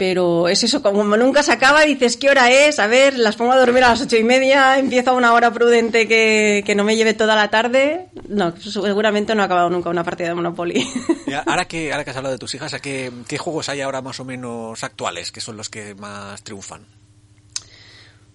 [0.00, 2.78] Pero es eso, como nunca se acaba, dices, ¿qué hora es?
[2.78, 5.52] A ver, las pongo a dormir a las ocho y media, empiezo a una hora
[5.52, 8.06] prudente que, que no me lleve toda la tarde.
[8.26, 10.88] No, seguramente no he acabado nunca una partida de Monopoly.
[11.26, 13.82] Y ahora que, ahora que has hablado de tus hijas, ¿a qué, qué juegos hay
[13.82, 16.86] ahora más o menos actuales que son los que más triunfan?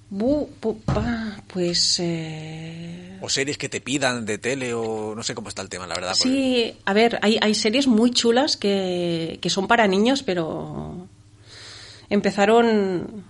[0.09, 1.99] Bu- bu- pa, pues...
[1.99, 5.87] eh, O series que te pidan de tele o no sé cómo está el tema,
[5.87, 6.11] la verdad.
[6.17, 11.07] porque- Sí, a ver, hay, hay series muy chulas que, que son para niños, pero
[12.09, 13.23] empezaron...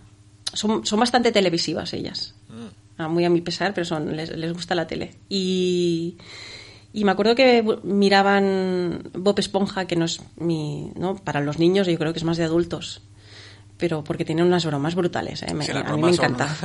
[0.53, 2.33] Son, son bastante televisivas ellas.
[2.49, 2.67] Mm.
[2.97, 5.15] Ah, muy a mi pesar, pero son, les, les gusta la tele.
[5.27, 6.15] Y,
[6.93, 10.91] y me acuerdo que miraban Bob Esponja, que no es mi...
[10.95, 11.15] ¿no?
[11.17, 13.01] Para los niños yo creo que es más de adultos.
[13.77, 15.53] Pero porque tiene unas bromas brutales, ¿eh?
[15.53, 16.47] Me- Sí, a mí me encanta.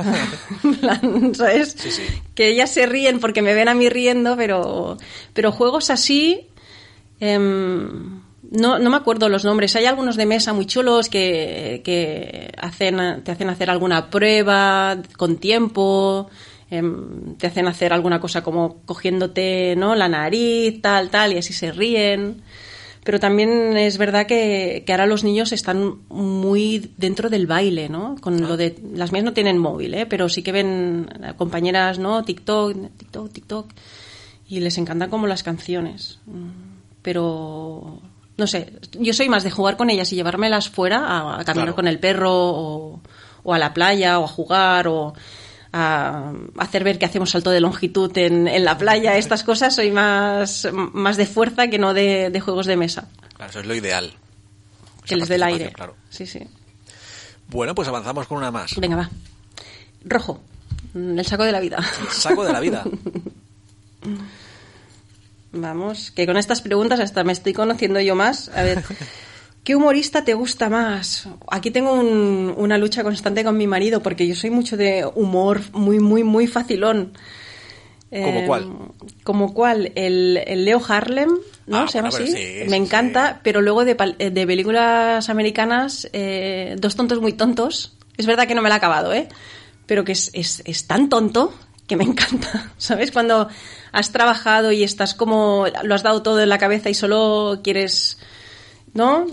[0.79, 1.75] Plan, ¿Sabes?
[1.77, 2.03] Sí, sí.
[2.33, 4.97] Que ellas se ríen porque me ven a mí riendo, pero,
[5.33, 6.47] pero juegos así...
[7.19, 9.75] em, no, no me acuerdo los nombres.
[9.75, 15.37] Hay algunos de mesa muy chulos que, que hacen, te hacen hacer alguna prueba con
[15.37, 16.29] tiempo,
[16.69, 19.95] em, te hacen hacer alguna cosa como cogiéndote ¿no?
[19.95, 22.41] la nariz, tal, tal, y así se ríen.
[23.03, 28.15] Pero también es verdad que, que ahora los niños están muy dentro del baile, ¿no?
[28.21, 30.05] Con lo de las mías no tienen móvil, ¿eh?
[30.05, 32.23] Pero sí que ven compañeras, ¿no?
[32.23, 33.67] TikTok, TikTok, TikTok
[34.47, 36.19] y les encantan como las canciones.
[37.01, 37.99] Pero
[38.37, 41.65] no sé, yo soy más de jugar con ellas y llevármelas fuera a, a caminar
[41.69, 41.75] Claro.
[41.75, 43.01] con el perro o,
[43.43, 45.13] o a la playa o a jugar o
[45.73, 49.17] a hacer ver que hacemos salto de longitud en, en la playa.
[49.17, 53.07] Estas cosas soy más, más de fuerza que no de, de juegos de mesa.
[53.35, 54.13] Claro, eso es lo ideal.
[55.05, 55.71] Que les dé el aire.
[55.71, 55.95] Claro.
[56.09, 56.41] Sí, sí.
[57.47, 58.75] Bueno, pues avanzamos con una más.
[58.77, 59.09] Venga, va.
[60.05, 60.41] Rojo.
[60.93, 61.79] Mm, El saco de la vida.
[62.11, 62.83] Saco de la vida.
[65.53, 68.49] Vamos, que con estas preguntas hasta me estoy conociendo yo más.
[68.55, 68.83] A ver,
[69.71, 71.29] ¿qué humorista te gusta más?
[71.49, 75.61] Aquí tengo un- una lucha constante con mi marido porque yo soy mucho de humor
[75.71, 77.13] muy, muy, muy facilón.
[78.09, 78.67] ¿Cómo Eh, cuál?
[79.23, 81.29] Como cuál, el, el Leo Harlem,
[81.67, 81.77] ¿no?
[81.77, 82.33] Ah, Se llama bueno, así.
[82.35, 83.39] sí, Me encanta, sí.
[83.43, 83.93] pero luego de,
[84.29, 87.93] de películas americanas, eh, Dos tontos muy tontos.
[88.17, 89.29] Es verdad que no me la he acabado, ¿eh?
[89.85, 91.53] Pero que es, es, es tan tonto
[91.87, 92.73] que me encanta.
[92.77, 93.11] ¿Sabes?
[93.11, 93.47] Cuando
[93.93, 95.65] has trabajado y estás como.
[95.83, 98.17] lo has dado todo en la cabeza y solo quieres
[98.93, 99.25] ¿no?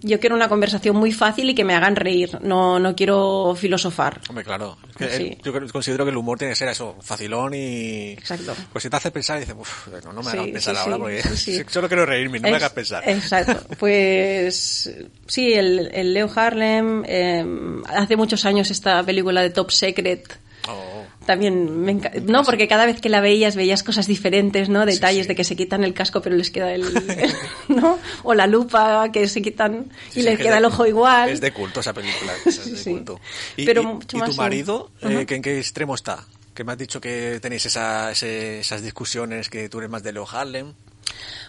[0.00, 4.20] Yo quiero una conversación muy fácil y que me hagan reír, no, no quiero filosofar.
[4.28, 4.78] Hombre, claro.
[4.90, 5.22] Es que Sí.
[5.38, 8.12] el- yo considero que el humor tiene que ser eso, facilón y...
[8.12, 8.54] Exacto.
[8.72, 10.98] Pues si te hace pensar, dices, uff, no, no me Sí, hagas pensar sí, ahora
[10.98, 11.22] porque
[11.68, 13.02] solo quiero reírme, no me hagas pensar.
[13.08, 13.60] Exacto.
[13.78, 14.90] Pues
[15.26, 17.44] sí, el, el Leo Harlem eh,
[17.88, 20.38] hace muchos años esta película de Top Secret.
[20.68, 24.86] Oh, También me enca- No, porque cada vez que la veías veías cosas diferentes, ¿no?
[24.86, 25.28] Detalles sí.
[25.28, 26.84] de que se quitan el casco pero les queda el...
[27.68, 27.98] ¿no?
[28.22, 31.30] O la lupa que se quitan y sí, les que queda el ojo igual.
[31.30, 32.32] Es de culto esa película.
[32.46, 33.20] es Sí, de culto.
[33.56, 36.24] Y, Pero y- mucho ¿y más tu marido, eh, ¿en qué extremo está?
[36.54, 40.12] Que me has dicho que tenéis esa, ese- esas discusiones, que tú eres más de
[40.12, 40.74] Leo Harlem.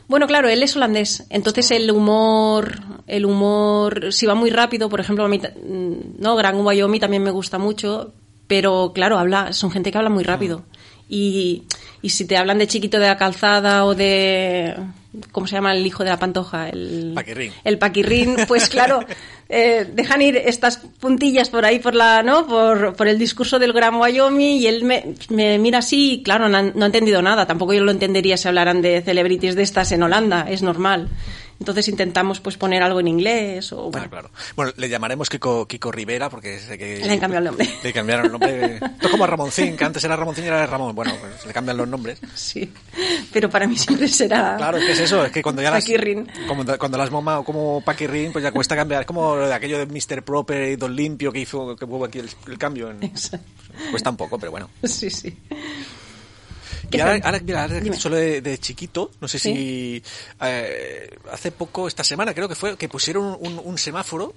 [0.07, 4.99] Bueno, claro, él es holandés, entonces el humor, el humor, si va muy rápido, por
[4.99, 8.13] ejemplo, a mí, mm, no, Gran Wyoming también me gusta mucho,
[8.47, 10.63] pero claro, habla, son gente que habla muy rápido.
[11.09, 11.63] Y,
[12.01, 14.75] y si te hablan de chiquito de la calzada o de,
[15.31, 16.69] ¿cómo se llama el hijo de la pantoja?
[16.69, 17.51] El Paquirrín.
[17.63, 18.99] El paquirrín, pues claro,
[19.49, 22.47] eh, dejan ir estas puntillas por ahí por la, ¿no?
[22.47, 26.49] Por, por el discurso del Gran Wyoming y él me, me mira así y claro,
[26.49, 27.45] no, no ha entendido nada.
[27.45, 31.09] Tampoco yo lo entendería si hablaran de celebrities de estas en Holanda, es normal.
[31.63, 34.05] Entonces intentamos pues poner algo en inglés o bueno.
[34.05, 34.31] Ah, claro.
[34.53, 36.97] Bueno, le llamaremos Kiko, Kiko Rivera porque sé que...
[36.97, 37.69] Le han cambiado el nombre.
[37.81, 38.75] Le cambiaron el nombre.
[38.75, 40.93] Esto es como a Ramoncín, que antes era Ramoncín y ahora es Ramón.
[40.93, 42.19] Bueno, pues le cambian los nombres.
[42.35, 42.69] Sí,
[43.31, 45.85] pero para mí siempre será Claro, es que es eso, es que cuando ya las...
[46.49, 49.03] Como, cuando las mamado como Paquirrín, pues ya cuesta cambiar.
[49.03, 50.21] Es como lo de aquello de Mr.
[50.21, 52.91] Proper y Don Limpio que hizo, que hubo aquí el, el cambio.
[52.91, 53.47] En, Exacto.
[53.89, 54.69] cuesta un poco, pero bueno.
[54.83, 55.33] Sí, sí.
[56.93, 59.53] Y ¿Qué ahora, ahora, mira, ahora solo de, de chiquito, no sé Sí.
[59.53, 60.03] si
[60.41, 64.33] eh, hace poco, esta semana creo que fue, que pusieron un, un semáforo.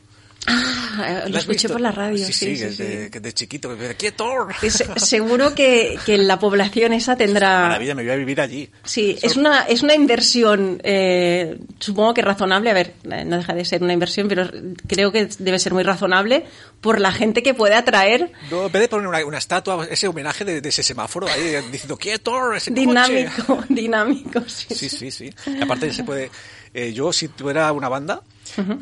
[0.49, 1.73] Ah, ¿Lo lo escuché visto?
[1.73, 2.25] por la radio.
[2.25, 2.83] Sí, Sí, sí, sí, sí.
[2.85, 4.47] De, que es de chiquito, quieto.
[4.71, 7.63] Se- seguro que, que la población esa tendrá...
[7.63, 8.71] Maravilla, me voy a vivir allí.
[8.85, 12.71] Sí, es una, es una inversión, eh, supongo que razonable.
[12.71, 14.49] A ver, eh, no deja de ser una inversión, pero
[14.87, 16.45] creo que debe ser muy razonable
[16.81, 20.07] por la gente que puede atraer No, en vez de poner una, una estatua, ese
[20.07, 22.81] homenaje de, de ese semáforo ahí diciendo quieto, ese coche".
[22.87, 24.41] dinámico, dinámico.
[24.47, 25.31] Sí, Sí, sí, sí.
[25.61, 26.31] Aparte se puede...
[26.73, 28.23] eh, yo, si tuviera una banda,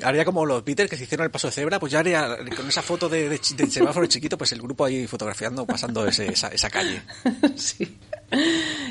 [0.02, 2.68] haría como los Beatles que se hicieron el paso de cebra, pues ya haría con
[2.68, 6.48] esa foto de, de del semáforo chiquito, pues el grupo ahí fotografiando, pasando ese- esa,
[6.48, 7.02] esa calle.
[7.56, 7.96] Sí.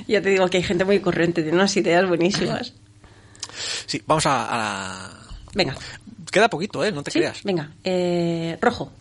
[0.07, 2.74] Ya te digo que hay gente muy corriente, tiene unas ideas buenísimas.
[3.86, 5.19] Sí, vamos a, a la...
[5.53, 5.76] Venga,
[6.32, 6.91] Queda poquito, ¿eh?
[6.91, 7.19] No te ¿sí?
[7.19, 7.43] creas.
[7.43, 8.91] Venga, eh, rojo.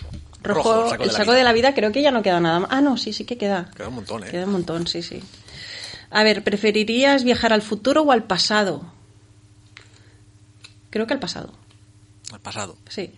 [0.42, 2.40] Rojo, Rojo, el saco de la saco de la vida, creo que ya no queda
[2.40, 2.68] nada más.
[2.72, 3.70] Ah, no, sí, sí que queda.
[3.76, 4.30] Queda un montón, ¿eh?
[4.30, 5.22] Queda un montón, sí, sí.
[6.10, 8.92] A ver, ¿preferirías viajar al futuro o al pasado?
[10.90, 11.54] Creo que al pasado,
[12.41, 12.76] Pasado.
[12.89, 13.12] sí.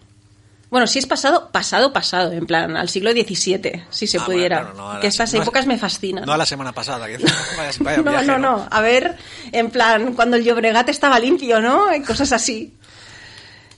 [0.70, 4.62] Bueno, si es pasado, pasado, pasado, en plan, al siglo XVII, si se Ah, pudiera.
[4.62, 6.24] bueno, claro, no que estas no épocas me fascinan.
[6.24, 7.06] No a la semana pasada.
[7.06, 7.18] Que,
[7.56, 8.66] vaya, vaya no, viaje, no, no.
[8.68, 9.14] A ver,
[9.52, 11.86] en plan, cuando el Llobregat estaba limpio, ¿no?
[12.04, 12.72] Cosas así.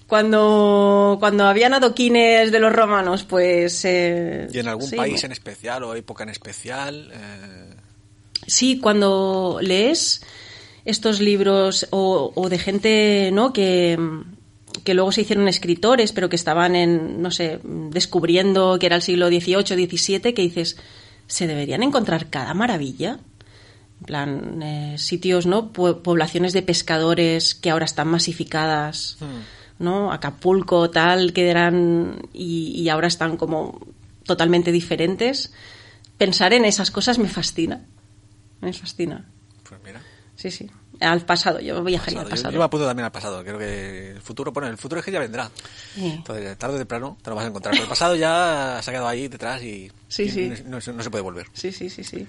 [0.06, 3.84] Cuando, cuando habían adoquines de los romanos, pues...
[3.84, 7.10] eh, ¿Y en algún sí, país en especial o época en especial?
[7.12, 7.74] eh,
[8.46, 10.22] Sí, cuando lees
[10.84, 13.52] estos libros o, o de gente, ¿no?
[13.52, 13.98] Que,
[14.86, 17.60] que luego se hicieron escritores, pero que estaban en, no sé,
[17.90, 20.78] descubriendo que era el siglo XVIII, XVII, que dices,
[21.26, 23.18] ¿se deberían encontrar cada maravilla?
[24.00, 25.72] En plan, eh, sitios, ¿no?
[25.72, 29.18] Po- poblaciones de pescadores que ahora están masificadas,
[29.78, 30.12] ¿no?
[30.12, 33.78] Acapulco, tal, que eran y, y ahora están como
[34.24, 35.52] totalmente diferentes.
[36.18, 37.84] Pensar en esas cosas me fascina.
[38.60, 39.26] Me fascina.
[39.68, 40.00] pues mira.
[40.36, 40.70] Sí, sí.
[41.00, 42.28] Al pasado, yo viajaría al pasado.
[42.28, 42.52] Yo, pasado.
[42.52, 43.42] yo me apunto también al pasado.
[43.44, 45.50] Creo que el futuro, bueno, el futuro es que ya vendrá.
[45.94, 46.06] Sí.
[46.06, 47.72] Entonces, tarde o temprano te lo vas a encontrar.
[47.72, 50.52] Pero el pasado ya se ha quedado ahí detrás y, Sí, y sí.
[50.66, 51.46] No, se puede volver.
[51.52, 52.26] Sí, sí, sí, sí.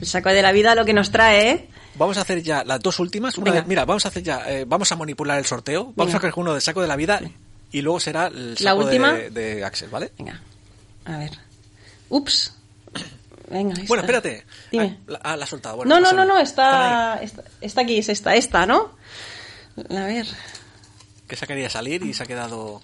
[0.00, 1.68] El saco de la vida lo que nos trae, ¿eh?
[1.96, 3.36] Vamos a hacer ya las dos últimas.
[3.38, 3.62] Una Venga.
[3.62, 5.92] de- mira, vamos a hacer ya, eh, vamos a manipular el sorteo.
[5.94, 6.16] Vamos Venga.
[6.18, 7.20] a coger uno del saco de la vida
[7.72, 9.12] y luego será el La saco última.
[9.12, 10.10] de, de Axel, ¿vale?
[10.18, 10.40] Venga.
[11.04, 11.32] A ver.
[12.08, 12.54] Ups.
[13.50, 13.86] Venga, esta.
[13.88, 14.44] Bueno, espérate.
[14.70, 14.98] Dime.
[15.22, 15.76] Ah, la, has soltado.
[15.76, 18.92] Bueno, no, no, no, no, está, está, está aquí, es esta, esta, ¿no?
[19.90, 20.26] A ver.
[21.26, 22.80] Que se quería salir y se ha quedado...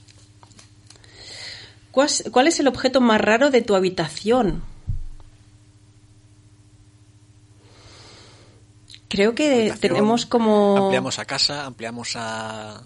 [1.93, 4.62] ¿Cuál es, cuál es el objeto más raro de tu habitación?
[9.09, 9.81] Creo que habitación.
[9.95, 10.77] tenemos como...
[10.77, 12.83] Ampliamos a casa, ampliamos a...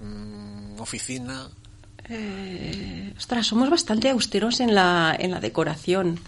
[0.00, 1.50] mm, oficina.
[3.16, 6.18] Ostras, somos bastante austeros en la, en la decoración.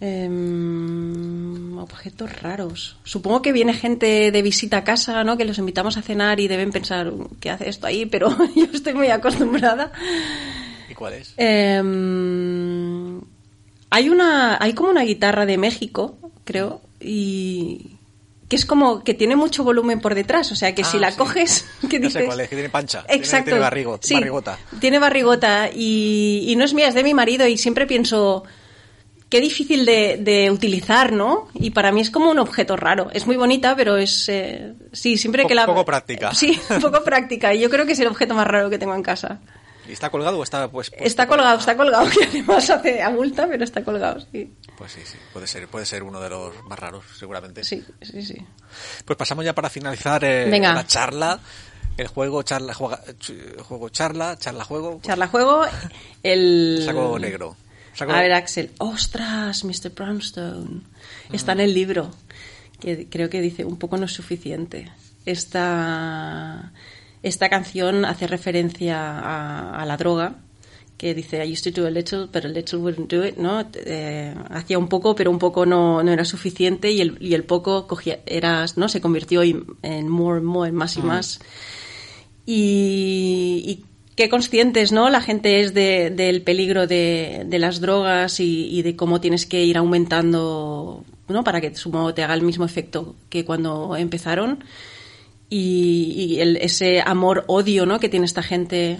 [0.00, 2.96] Em, objetos raros.
[3.04, 5.36] Supongo que viene gente de visita a casa, ¿no?
[5.36, 8.06] Que los invitamos a cenar y deben pensar, ¿qué hace esto ahí?
[8.06, 9.92] Pero yo estoy muy acostumbrada.
[10.90, 11.34] ¿Y cuál es?
[11.36, 13.20] Em,
[13.90, 17.92] hay una, hay como una guitarra de México, creo, y
[18.48, 21.10] que es como que tiene mucho volumen por detrás, o sea que Ah, si la
[21.10, 21.18] sí.
[21.18, 23.02] coges, que Ya sé dices, cuál es, que tiene pancha.
[23.04, 23.44] tiene- Exacto.
[23.50, 24.58] Tiene, barrigo- Sí, barrigota.
[24.80, 28.44] Tiene barrigota y, y no es mía, es de mi marido y siempre pienso
[29.28, 31.48] qué difícil de, de utilizar, ¿no?
[31.54, 33.10] Y para mí es como un objeto raro.
[33.12, 36.32] Es muy bonita, pero es eh, sí siempre que la poco práctica.
[36.34, 37.54] Sí, poco práctica.
[37.54, 39.40] Y yo creo que es el objeto más raro que tengo en casa.
[39.88, 43.64] ¿Y está colgado o está pues Está colgado, está colgado, que además hace abulta, pero
[43.64, 44.52] está colgado, sí.
[44.76, 47.64] Pues sí, sí, puede ser, puede ser uno de los más raros, seguramente.
[47.64, 48.36] Sí, sí, sí.
[49.04, 50.74] Pues pasamos ya para finalizar eh, Venga.
[50.74, 51.40] la charla,
[51.96, 53.00] el juego, charla, juega-
[53.64, 55.00] juego, charla, charla, juego.
[55.02, 55.62] Charla juego,
[56.22, 56.82] el...
[56.84, 57.56] Saco negro.
[58.00, 58.70] A ver, Axel.
[58.78, 59.90] ¡Ostras, Mr.
[59.94, 60.82] Brownstone!
[61.32, 62.10] Está en el libro,
[62.80, 64.90] que creo que dice un poco no es suficiente.
[65.26, 66.72] Esta,
[67.22, 70.36] esta canción hace referencia a, a la droga,
[70.98, 73.64] que dice I used to do a little, but a little wouldn't do it, ¿no?
[73.72, 77.44] Eh, hacía un poco, pero un poco no, no era suficiente y el, y el
[77.44, 78.88] poco cogía, era, ¿no?
[78.88, 81.40] se convirtió en, more, more, en más y más
[82.44, 83.84] y, y
[84.18, 89.20] qué conscientes no la gente es de- del peligro de, las drogas y, de cómo
[89.20, 93.94] tienes que ir aumentando no para que supongo te haga el mismo efecto que cuando
[93.94, 94.64] empezaron.
[95.48, 98.98] Y, ese amor odio no que tiene esta gente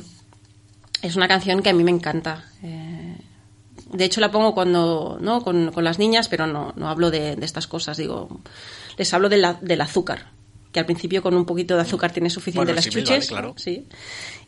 [1.02, 2.44] es una canción que a mí me encanta.
[2.62, 3.16] Eh,
[3.92, 7.96] de hecho la pongo cuando no con, las niñas pero no, hablo de, estas cosas.
[7.96, 8.40] Digo
[8.96, 10.37] les hablo del azúcar
[10.72, 13.26] que al principio con un poquito de azúcar tienes suficiente Bueno, las sí, vale, chuches
[13.28, 13.54] claro.
[13.56, 13.86] sí.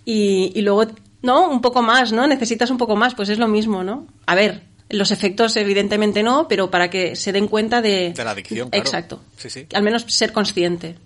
[0.04, 0.86] Y, y luego
[1.22, 4.34] no un poco más no necesitas un poco más pues es lo mismo no a
[4.34, 8.70] ver los efectos evidentemente no pero para que se den cuenta de De la adicción,
[8.70, 8.82] claro.
[8.84, 9.20] exacto.
[9.36, 9.66] Sí, sí.
[9.74, 10.96] al menos ser consciente.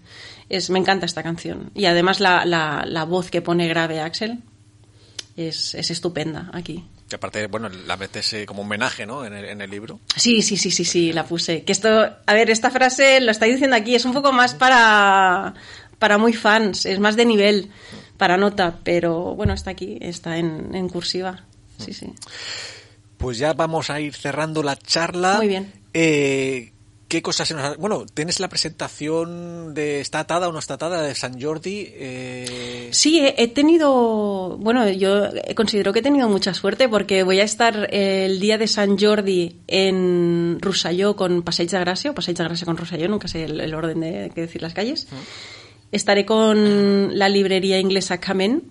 [0.51, 1.71] Es me encanta esta canción.
[1.75, 4.41] Y además la, la, la voz que pone grave Axel
[5.37, 9.25] es, es estupenda aquí Que aparte, bueno, la metes como homenaje, ¿no?
[9.25, 10.01] En el, en el libro.
[10.17, 11.63] Sí, sí, sí, sí, sí, la puse.
[11.63, 15.55] Que esto, a ver, esta frase lo estáis diciendo aquí, es un poco más para,
[15.99, 17.71] para muy fans, es más de nivel,
[18.17, 21.45] para nota, pero bueno, está aquí, está en, en cursiva.
[21.79, 22.13] Sí, sí.
[23.19, 25.37] Pues ya vamos a ir cerrando la charla.
[25.37, 25.73] Muy bien.
[25.93, 26.73] Eh,
[27.15, 30.75] ¿Qué cosas se nos ha- Bueno, tienes la presentación de ¿Está atada o no está
[30.75, 31.01] atada?
[31.01, 31.87] de San Jordi.
[31.93, 32.89] Eh...
[32.91, 37.45] Sí, he, he tenido, bueno, yo considero que he tenido mucha suerte porque voy a
[37.45, 42.43] estar el día de San Jordi en Rosselló con Passeig de Gràcia, o Passeig de
[42.45, 45.07] Gràcia con Rosselló, nunca sé el, el orden de que decir las calles.
[45.93, 48.65] Estaré con la librería inglesa Camen,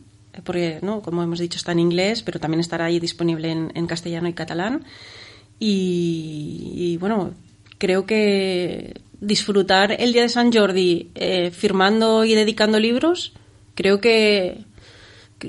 [0.44, 1.02] porque, ¿no?
[1.02, 4.34] como hemos dicho, está en inglés, pero también estará ahí disponible en, en castellano y
[4.34, 4.84] catalán.
[5.60, 7.34] Y, y, bueno,
[7.84, 13.34] creo que disfrutar el día de San Jordi eh, firmando y dedicando libros,
[13.76, 14.64] creo que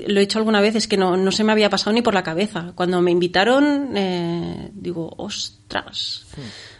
[0.05, 2.13] lo he hecho alguna vez, es que no, no se me había pasado ni por
[2.13, 2.73] la cabeza.
[2.75, 6.25] Cuando me invitaron, eh, digo, ostras.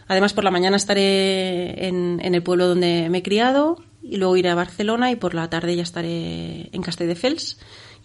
[0.08, 4.36] Además, por la mañana estaré en, en el pueblo donde me he criado y luego
[4.36, 7.56] iré a Barcelona y por la tarde ya estaré en Castelldefels.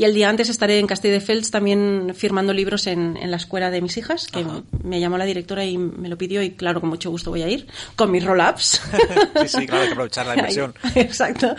[0.02, 3.82] Y el día antes estaré en Castelldefels también firmando libros en, en la escuela de
[3.82, 4.44] mis hijas, que
[4.84, 7.48] me llamó la directora y me lo pidió y claro, con mucho gusto voy a
[7.50, 8.82] ir, con mis roll-ups.
[9.42, 10.74] sí, sí, claro, hay que aprovechar la inversión.
[10.96, 11.56] Exacto.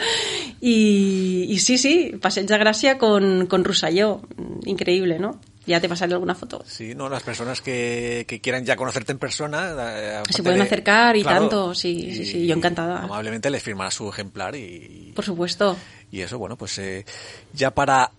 [0.60, 3.62] Y, y sí, sí, Passeig de Gràcia con, con.
[4.64, 5.40] Increíble, ¿no?
[5.64, 6.64] Ya te pasaré alguna foto.
[6.66, 9.72] Sí, no, las personas que, que quieran ya conocerte en persona.
[9.78, 13.02] eh, Se pueden de- acercar y claro, tanto, sí, sí, sí, yo encantada.
[13.04, 15.76] Amablemente les firmará su ejemplar y, Por supuesto.
[16.10, 17.04] y eso, bueno, pues eh,
[17.54, 18.10] ya para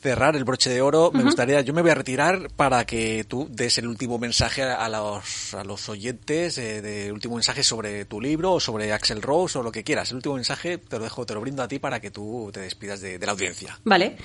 [0.00, 3.48] cerrar el broche de oro, me gustaría, yo me voy a retirar para que tú
[3.50, 8.20] des el último mensaje a los, a los oyentes, eh, de último mensaje sobre tu
[8.20, 10.10] libro o sobre Axel Rose o lo que quieras.
[10.10, 12.60] El último mensaje te lo dejo, te lo brindo a ti para que tú te
[12.60, 13.78] despidas de, de la audiencia.
[13.84, 14.16] Vale.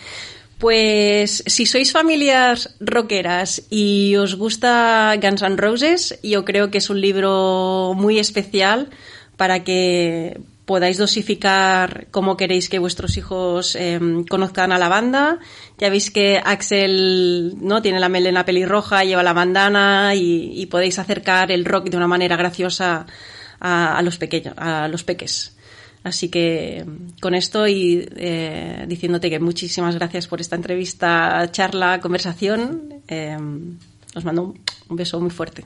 [0.57, 6.89] Pues si sois familias rockeras y os gusta Guns N' Roses, yo creo que es
[6.89, 8.89] un libro muy especial
[9.35, 13.99] para que podáis dosificar cómo queréis que vuestros hijos eh,
[14.29, 15.39] conozcan a la banda.
[15.77, 20.99] Ya veis que Axel no tiene la melena pelirroja, lleva la bandana y, y podéis
[20.99, 23.05] acercar el rock de una manera graciosa
[23.59, 25.55] a, a los pequeños, a los peques.
[26.05, 26.85] Así que
[27.19, 33.35] con esto y eh, diciéndote que muchísimas gracias por esta entrevista, charla, conversación, eh,
[34.13, 34.53] os mando
[34.87, 35.65] un beso muy fuerte.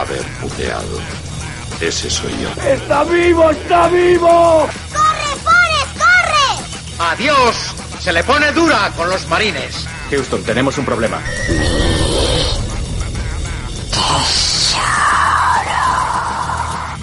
[0.00, 1.00] haber puteado.
[1.80, 2.62] Ese soy yo.
[2.62, 3.50] ¡Está vivo!
[3.50, 4.68] ¡Está vivo!
[4.92, 7.10] ¡Corre, Forrest, corre!
[7.10, 7.74] ¡Adiós!
[8.00, 9.86] Se le pone dura con los marines.
[10.10, 11.20] Houston, tenemos un problema.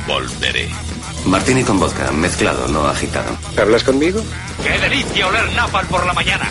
[0.07, 0.69] Volveré.
[1.25, 3.37] Martini con vodka, mezclado, no agitado.
[3.57, 4.21] ¿Hablas conmigo?
[4.61, 6.49] ¡Qué delicia oler napal por la mañana!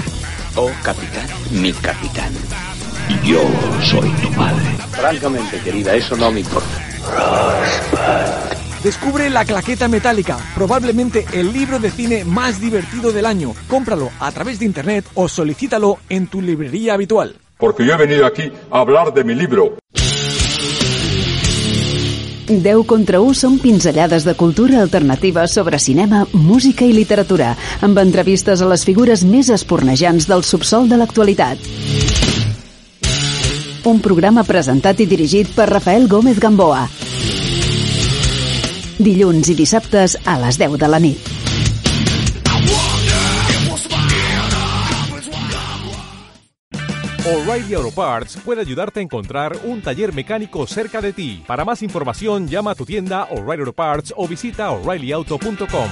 [0.54, 2.32] Oh, capitán, mi capitán.
[3.24, 3.40] Yo
[3.82, 4.64] soy tu padre.
[4.90, 6.68] Francamente, querida, eso no me importa.
[8.82, 13.54] Descubre La Claqueta Metálica, probablemente el libro de cine más divertido del año.
[13.68, 17.36] Cómpralo a través de internet o solicítalo en tu librería habitual.
[17.58, 19.78] Porque yo he venido aquí a hablar de mi libro.
[22.48, 28.60] 10 contra 1 són pinzellades de cultura alternativa sobre cinema, música i literatura, amb entrevistes
[28.60, 32.51] a les figures més espornejants del subsol de l'actualitat
[33.86, 36.86] un programa presentat i dirigit per Rafael Gómez Gamboa.
[39.02, 41.30] Dilluns i dissabtes a les 10 de la nit.
[47.24, 51.44] O'Reilly Auto Parts puede ayudarte a encontrar un taller mecánico cerca de ti.
[51.46, 55.88] Para más información, llama a tu tienda O'Reilly Auto Parts o visita oreillyauto.com.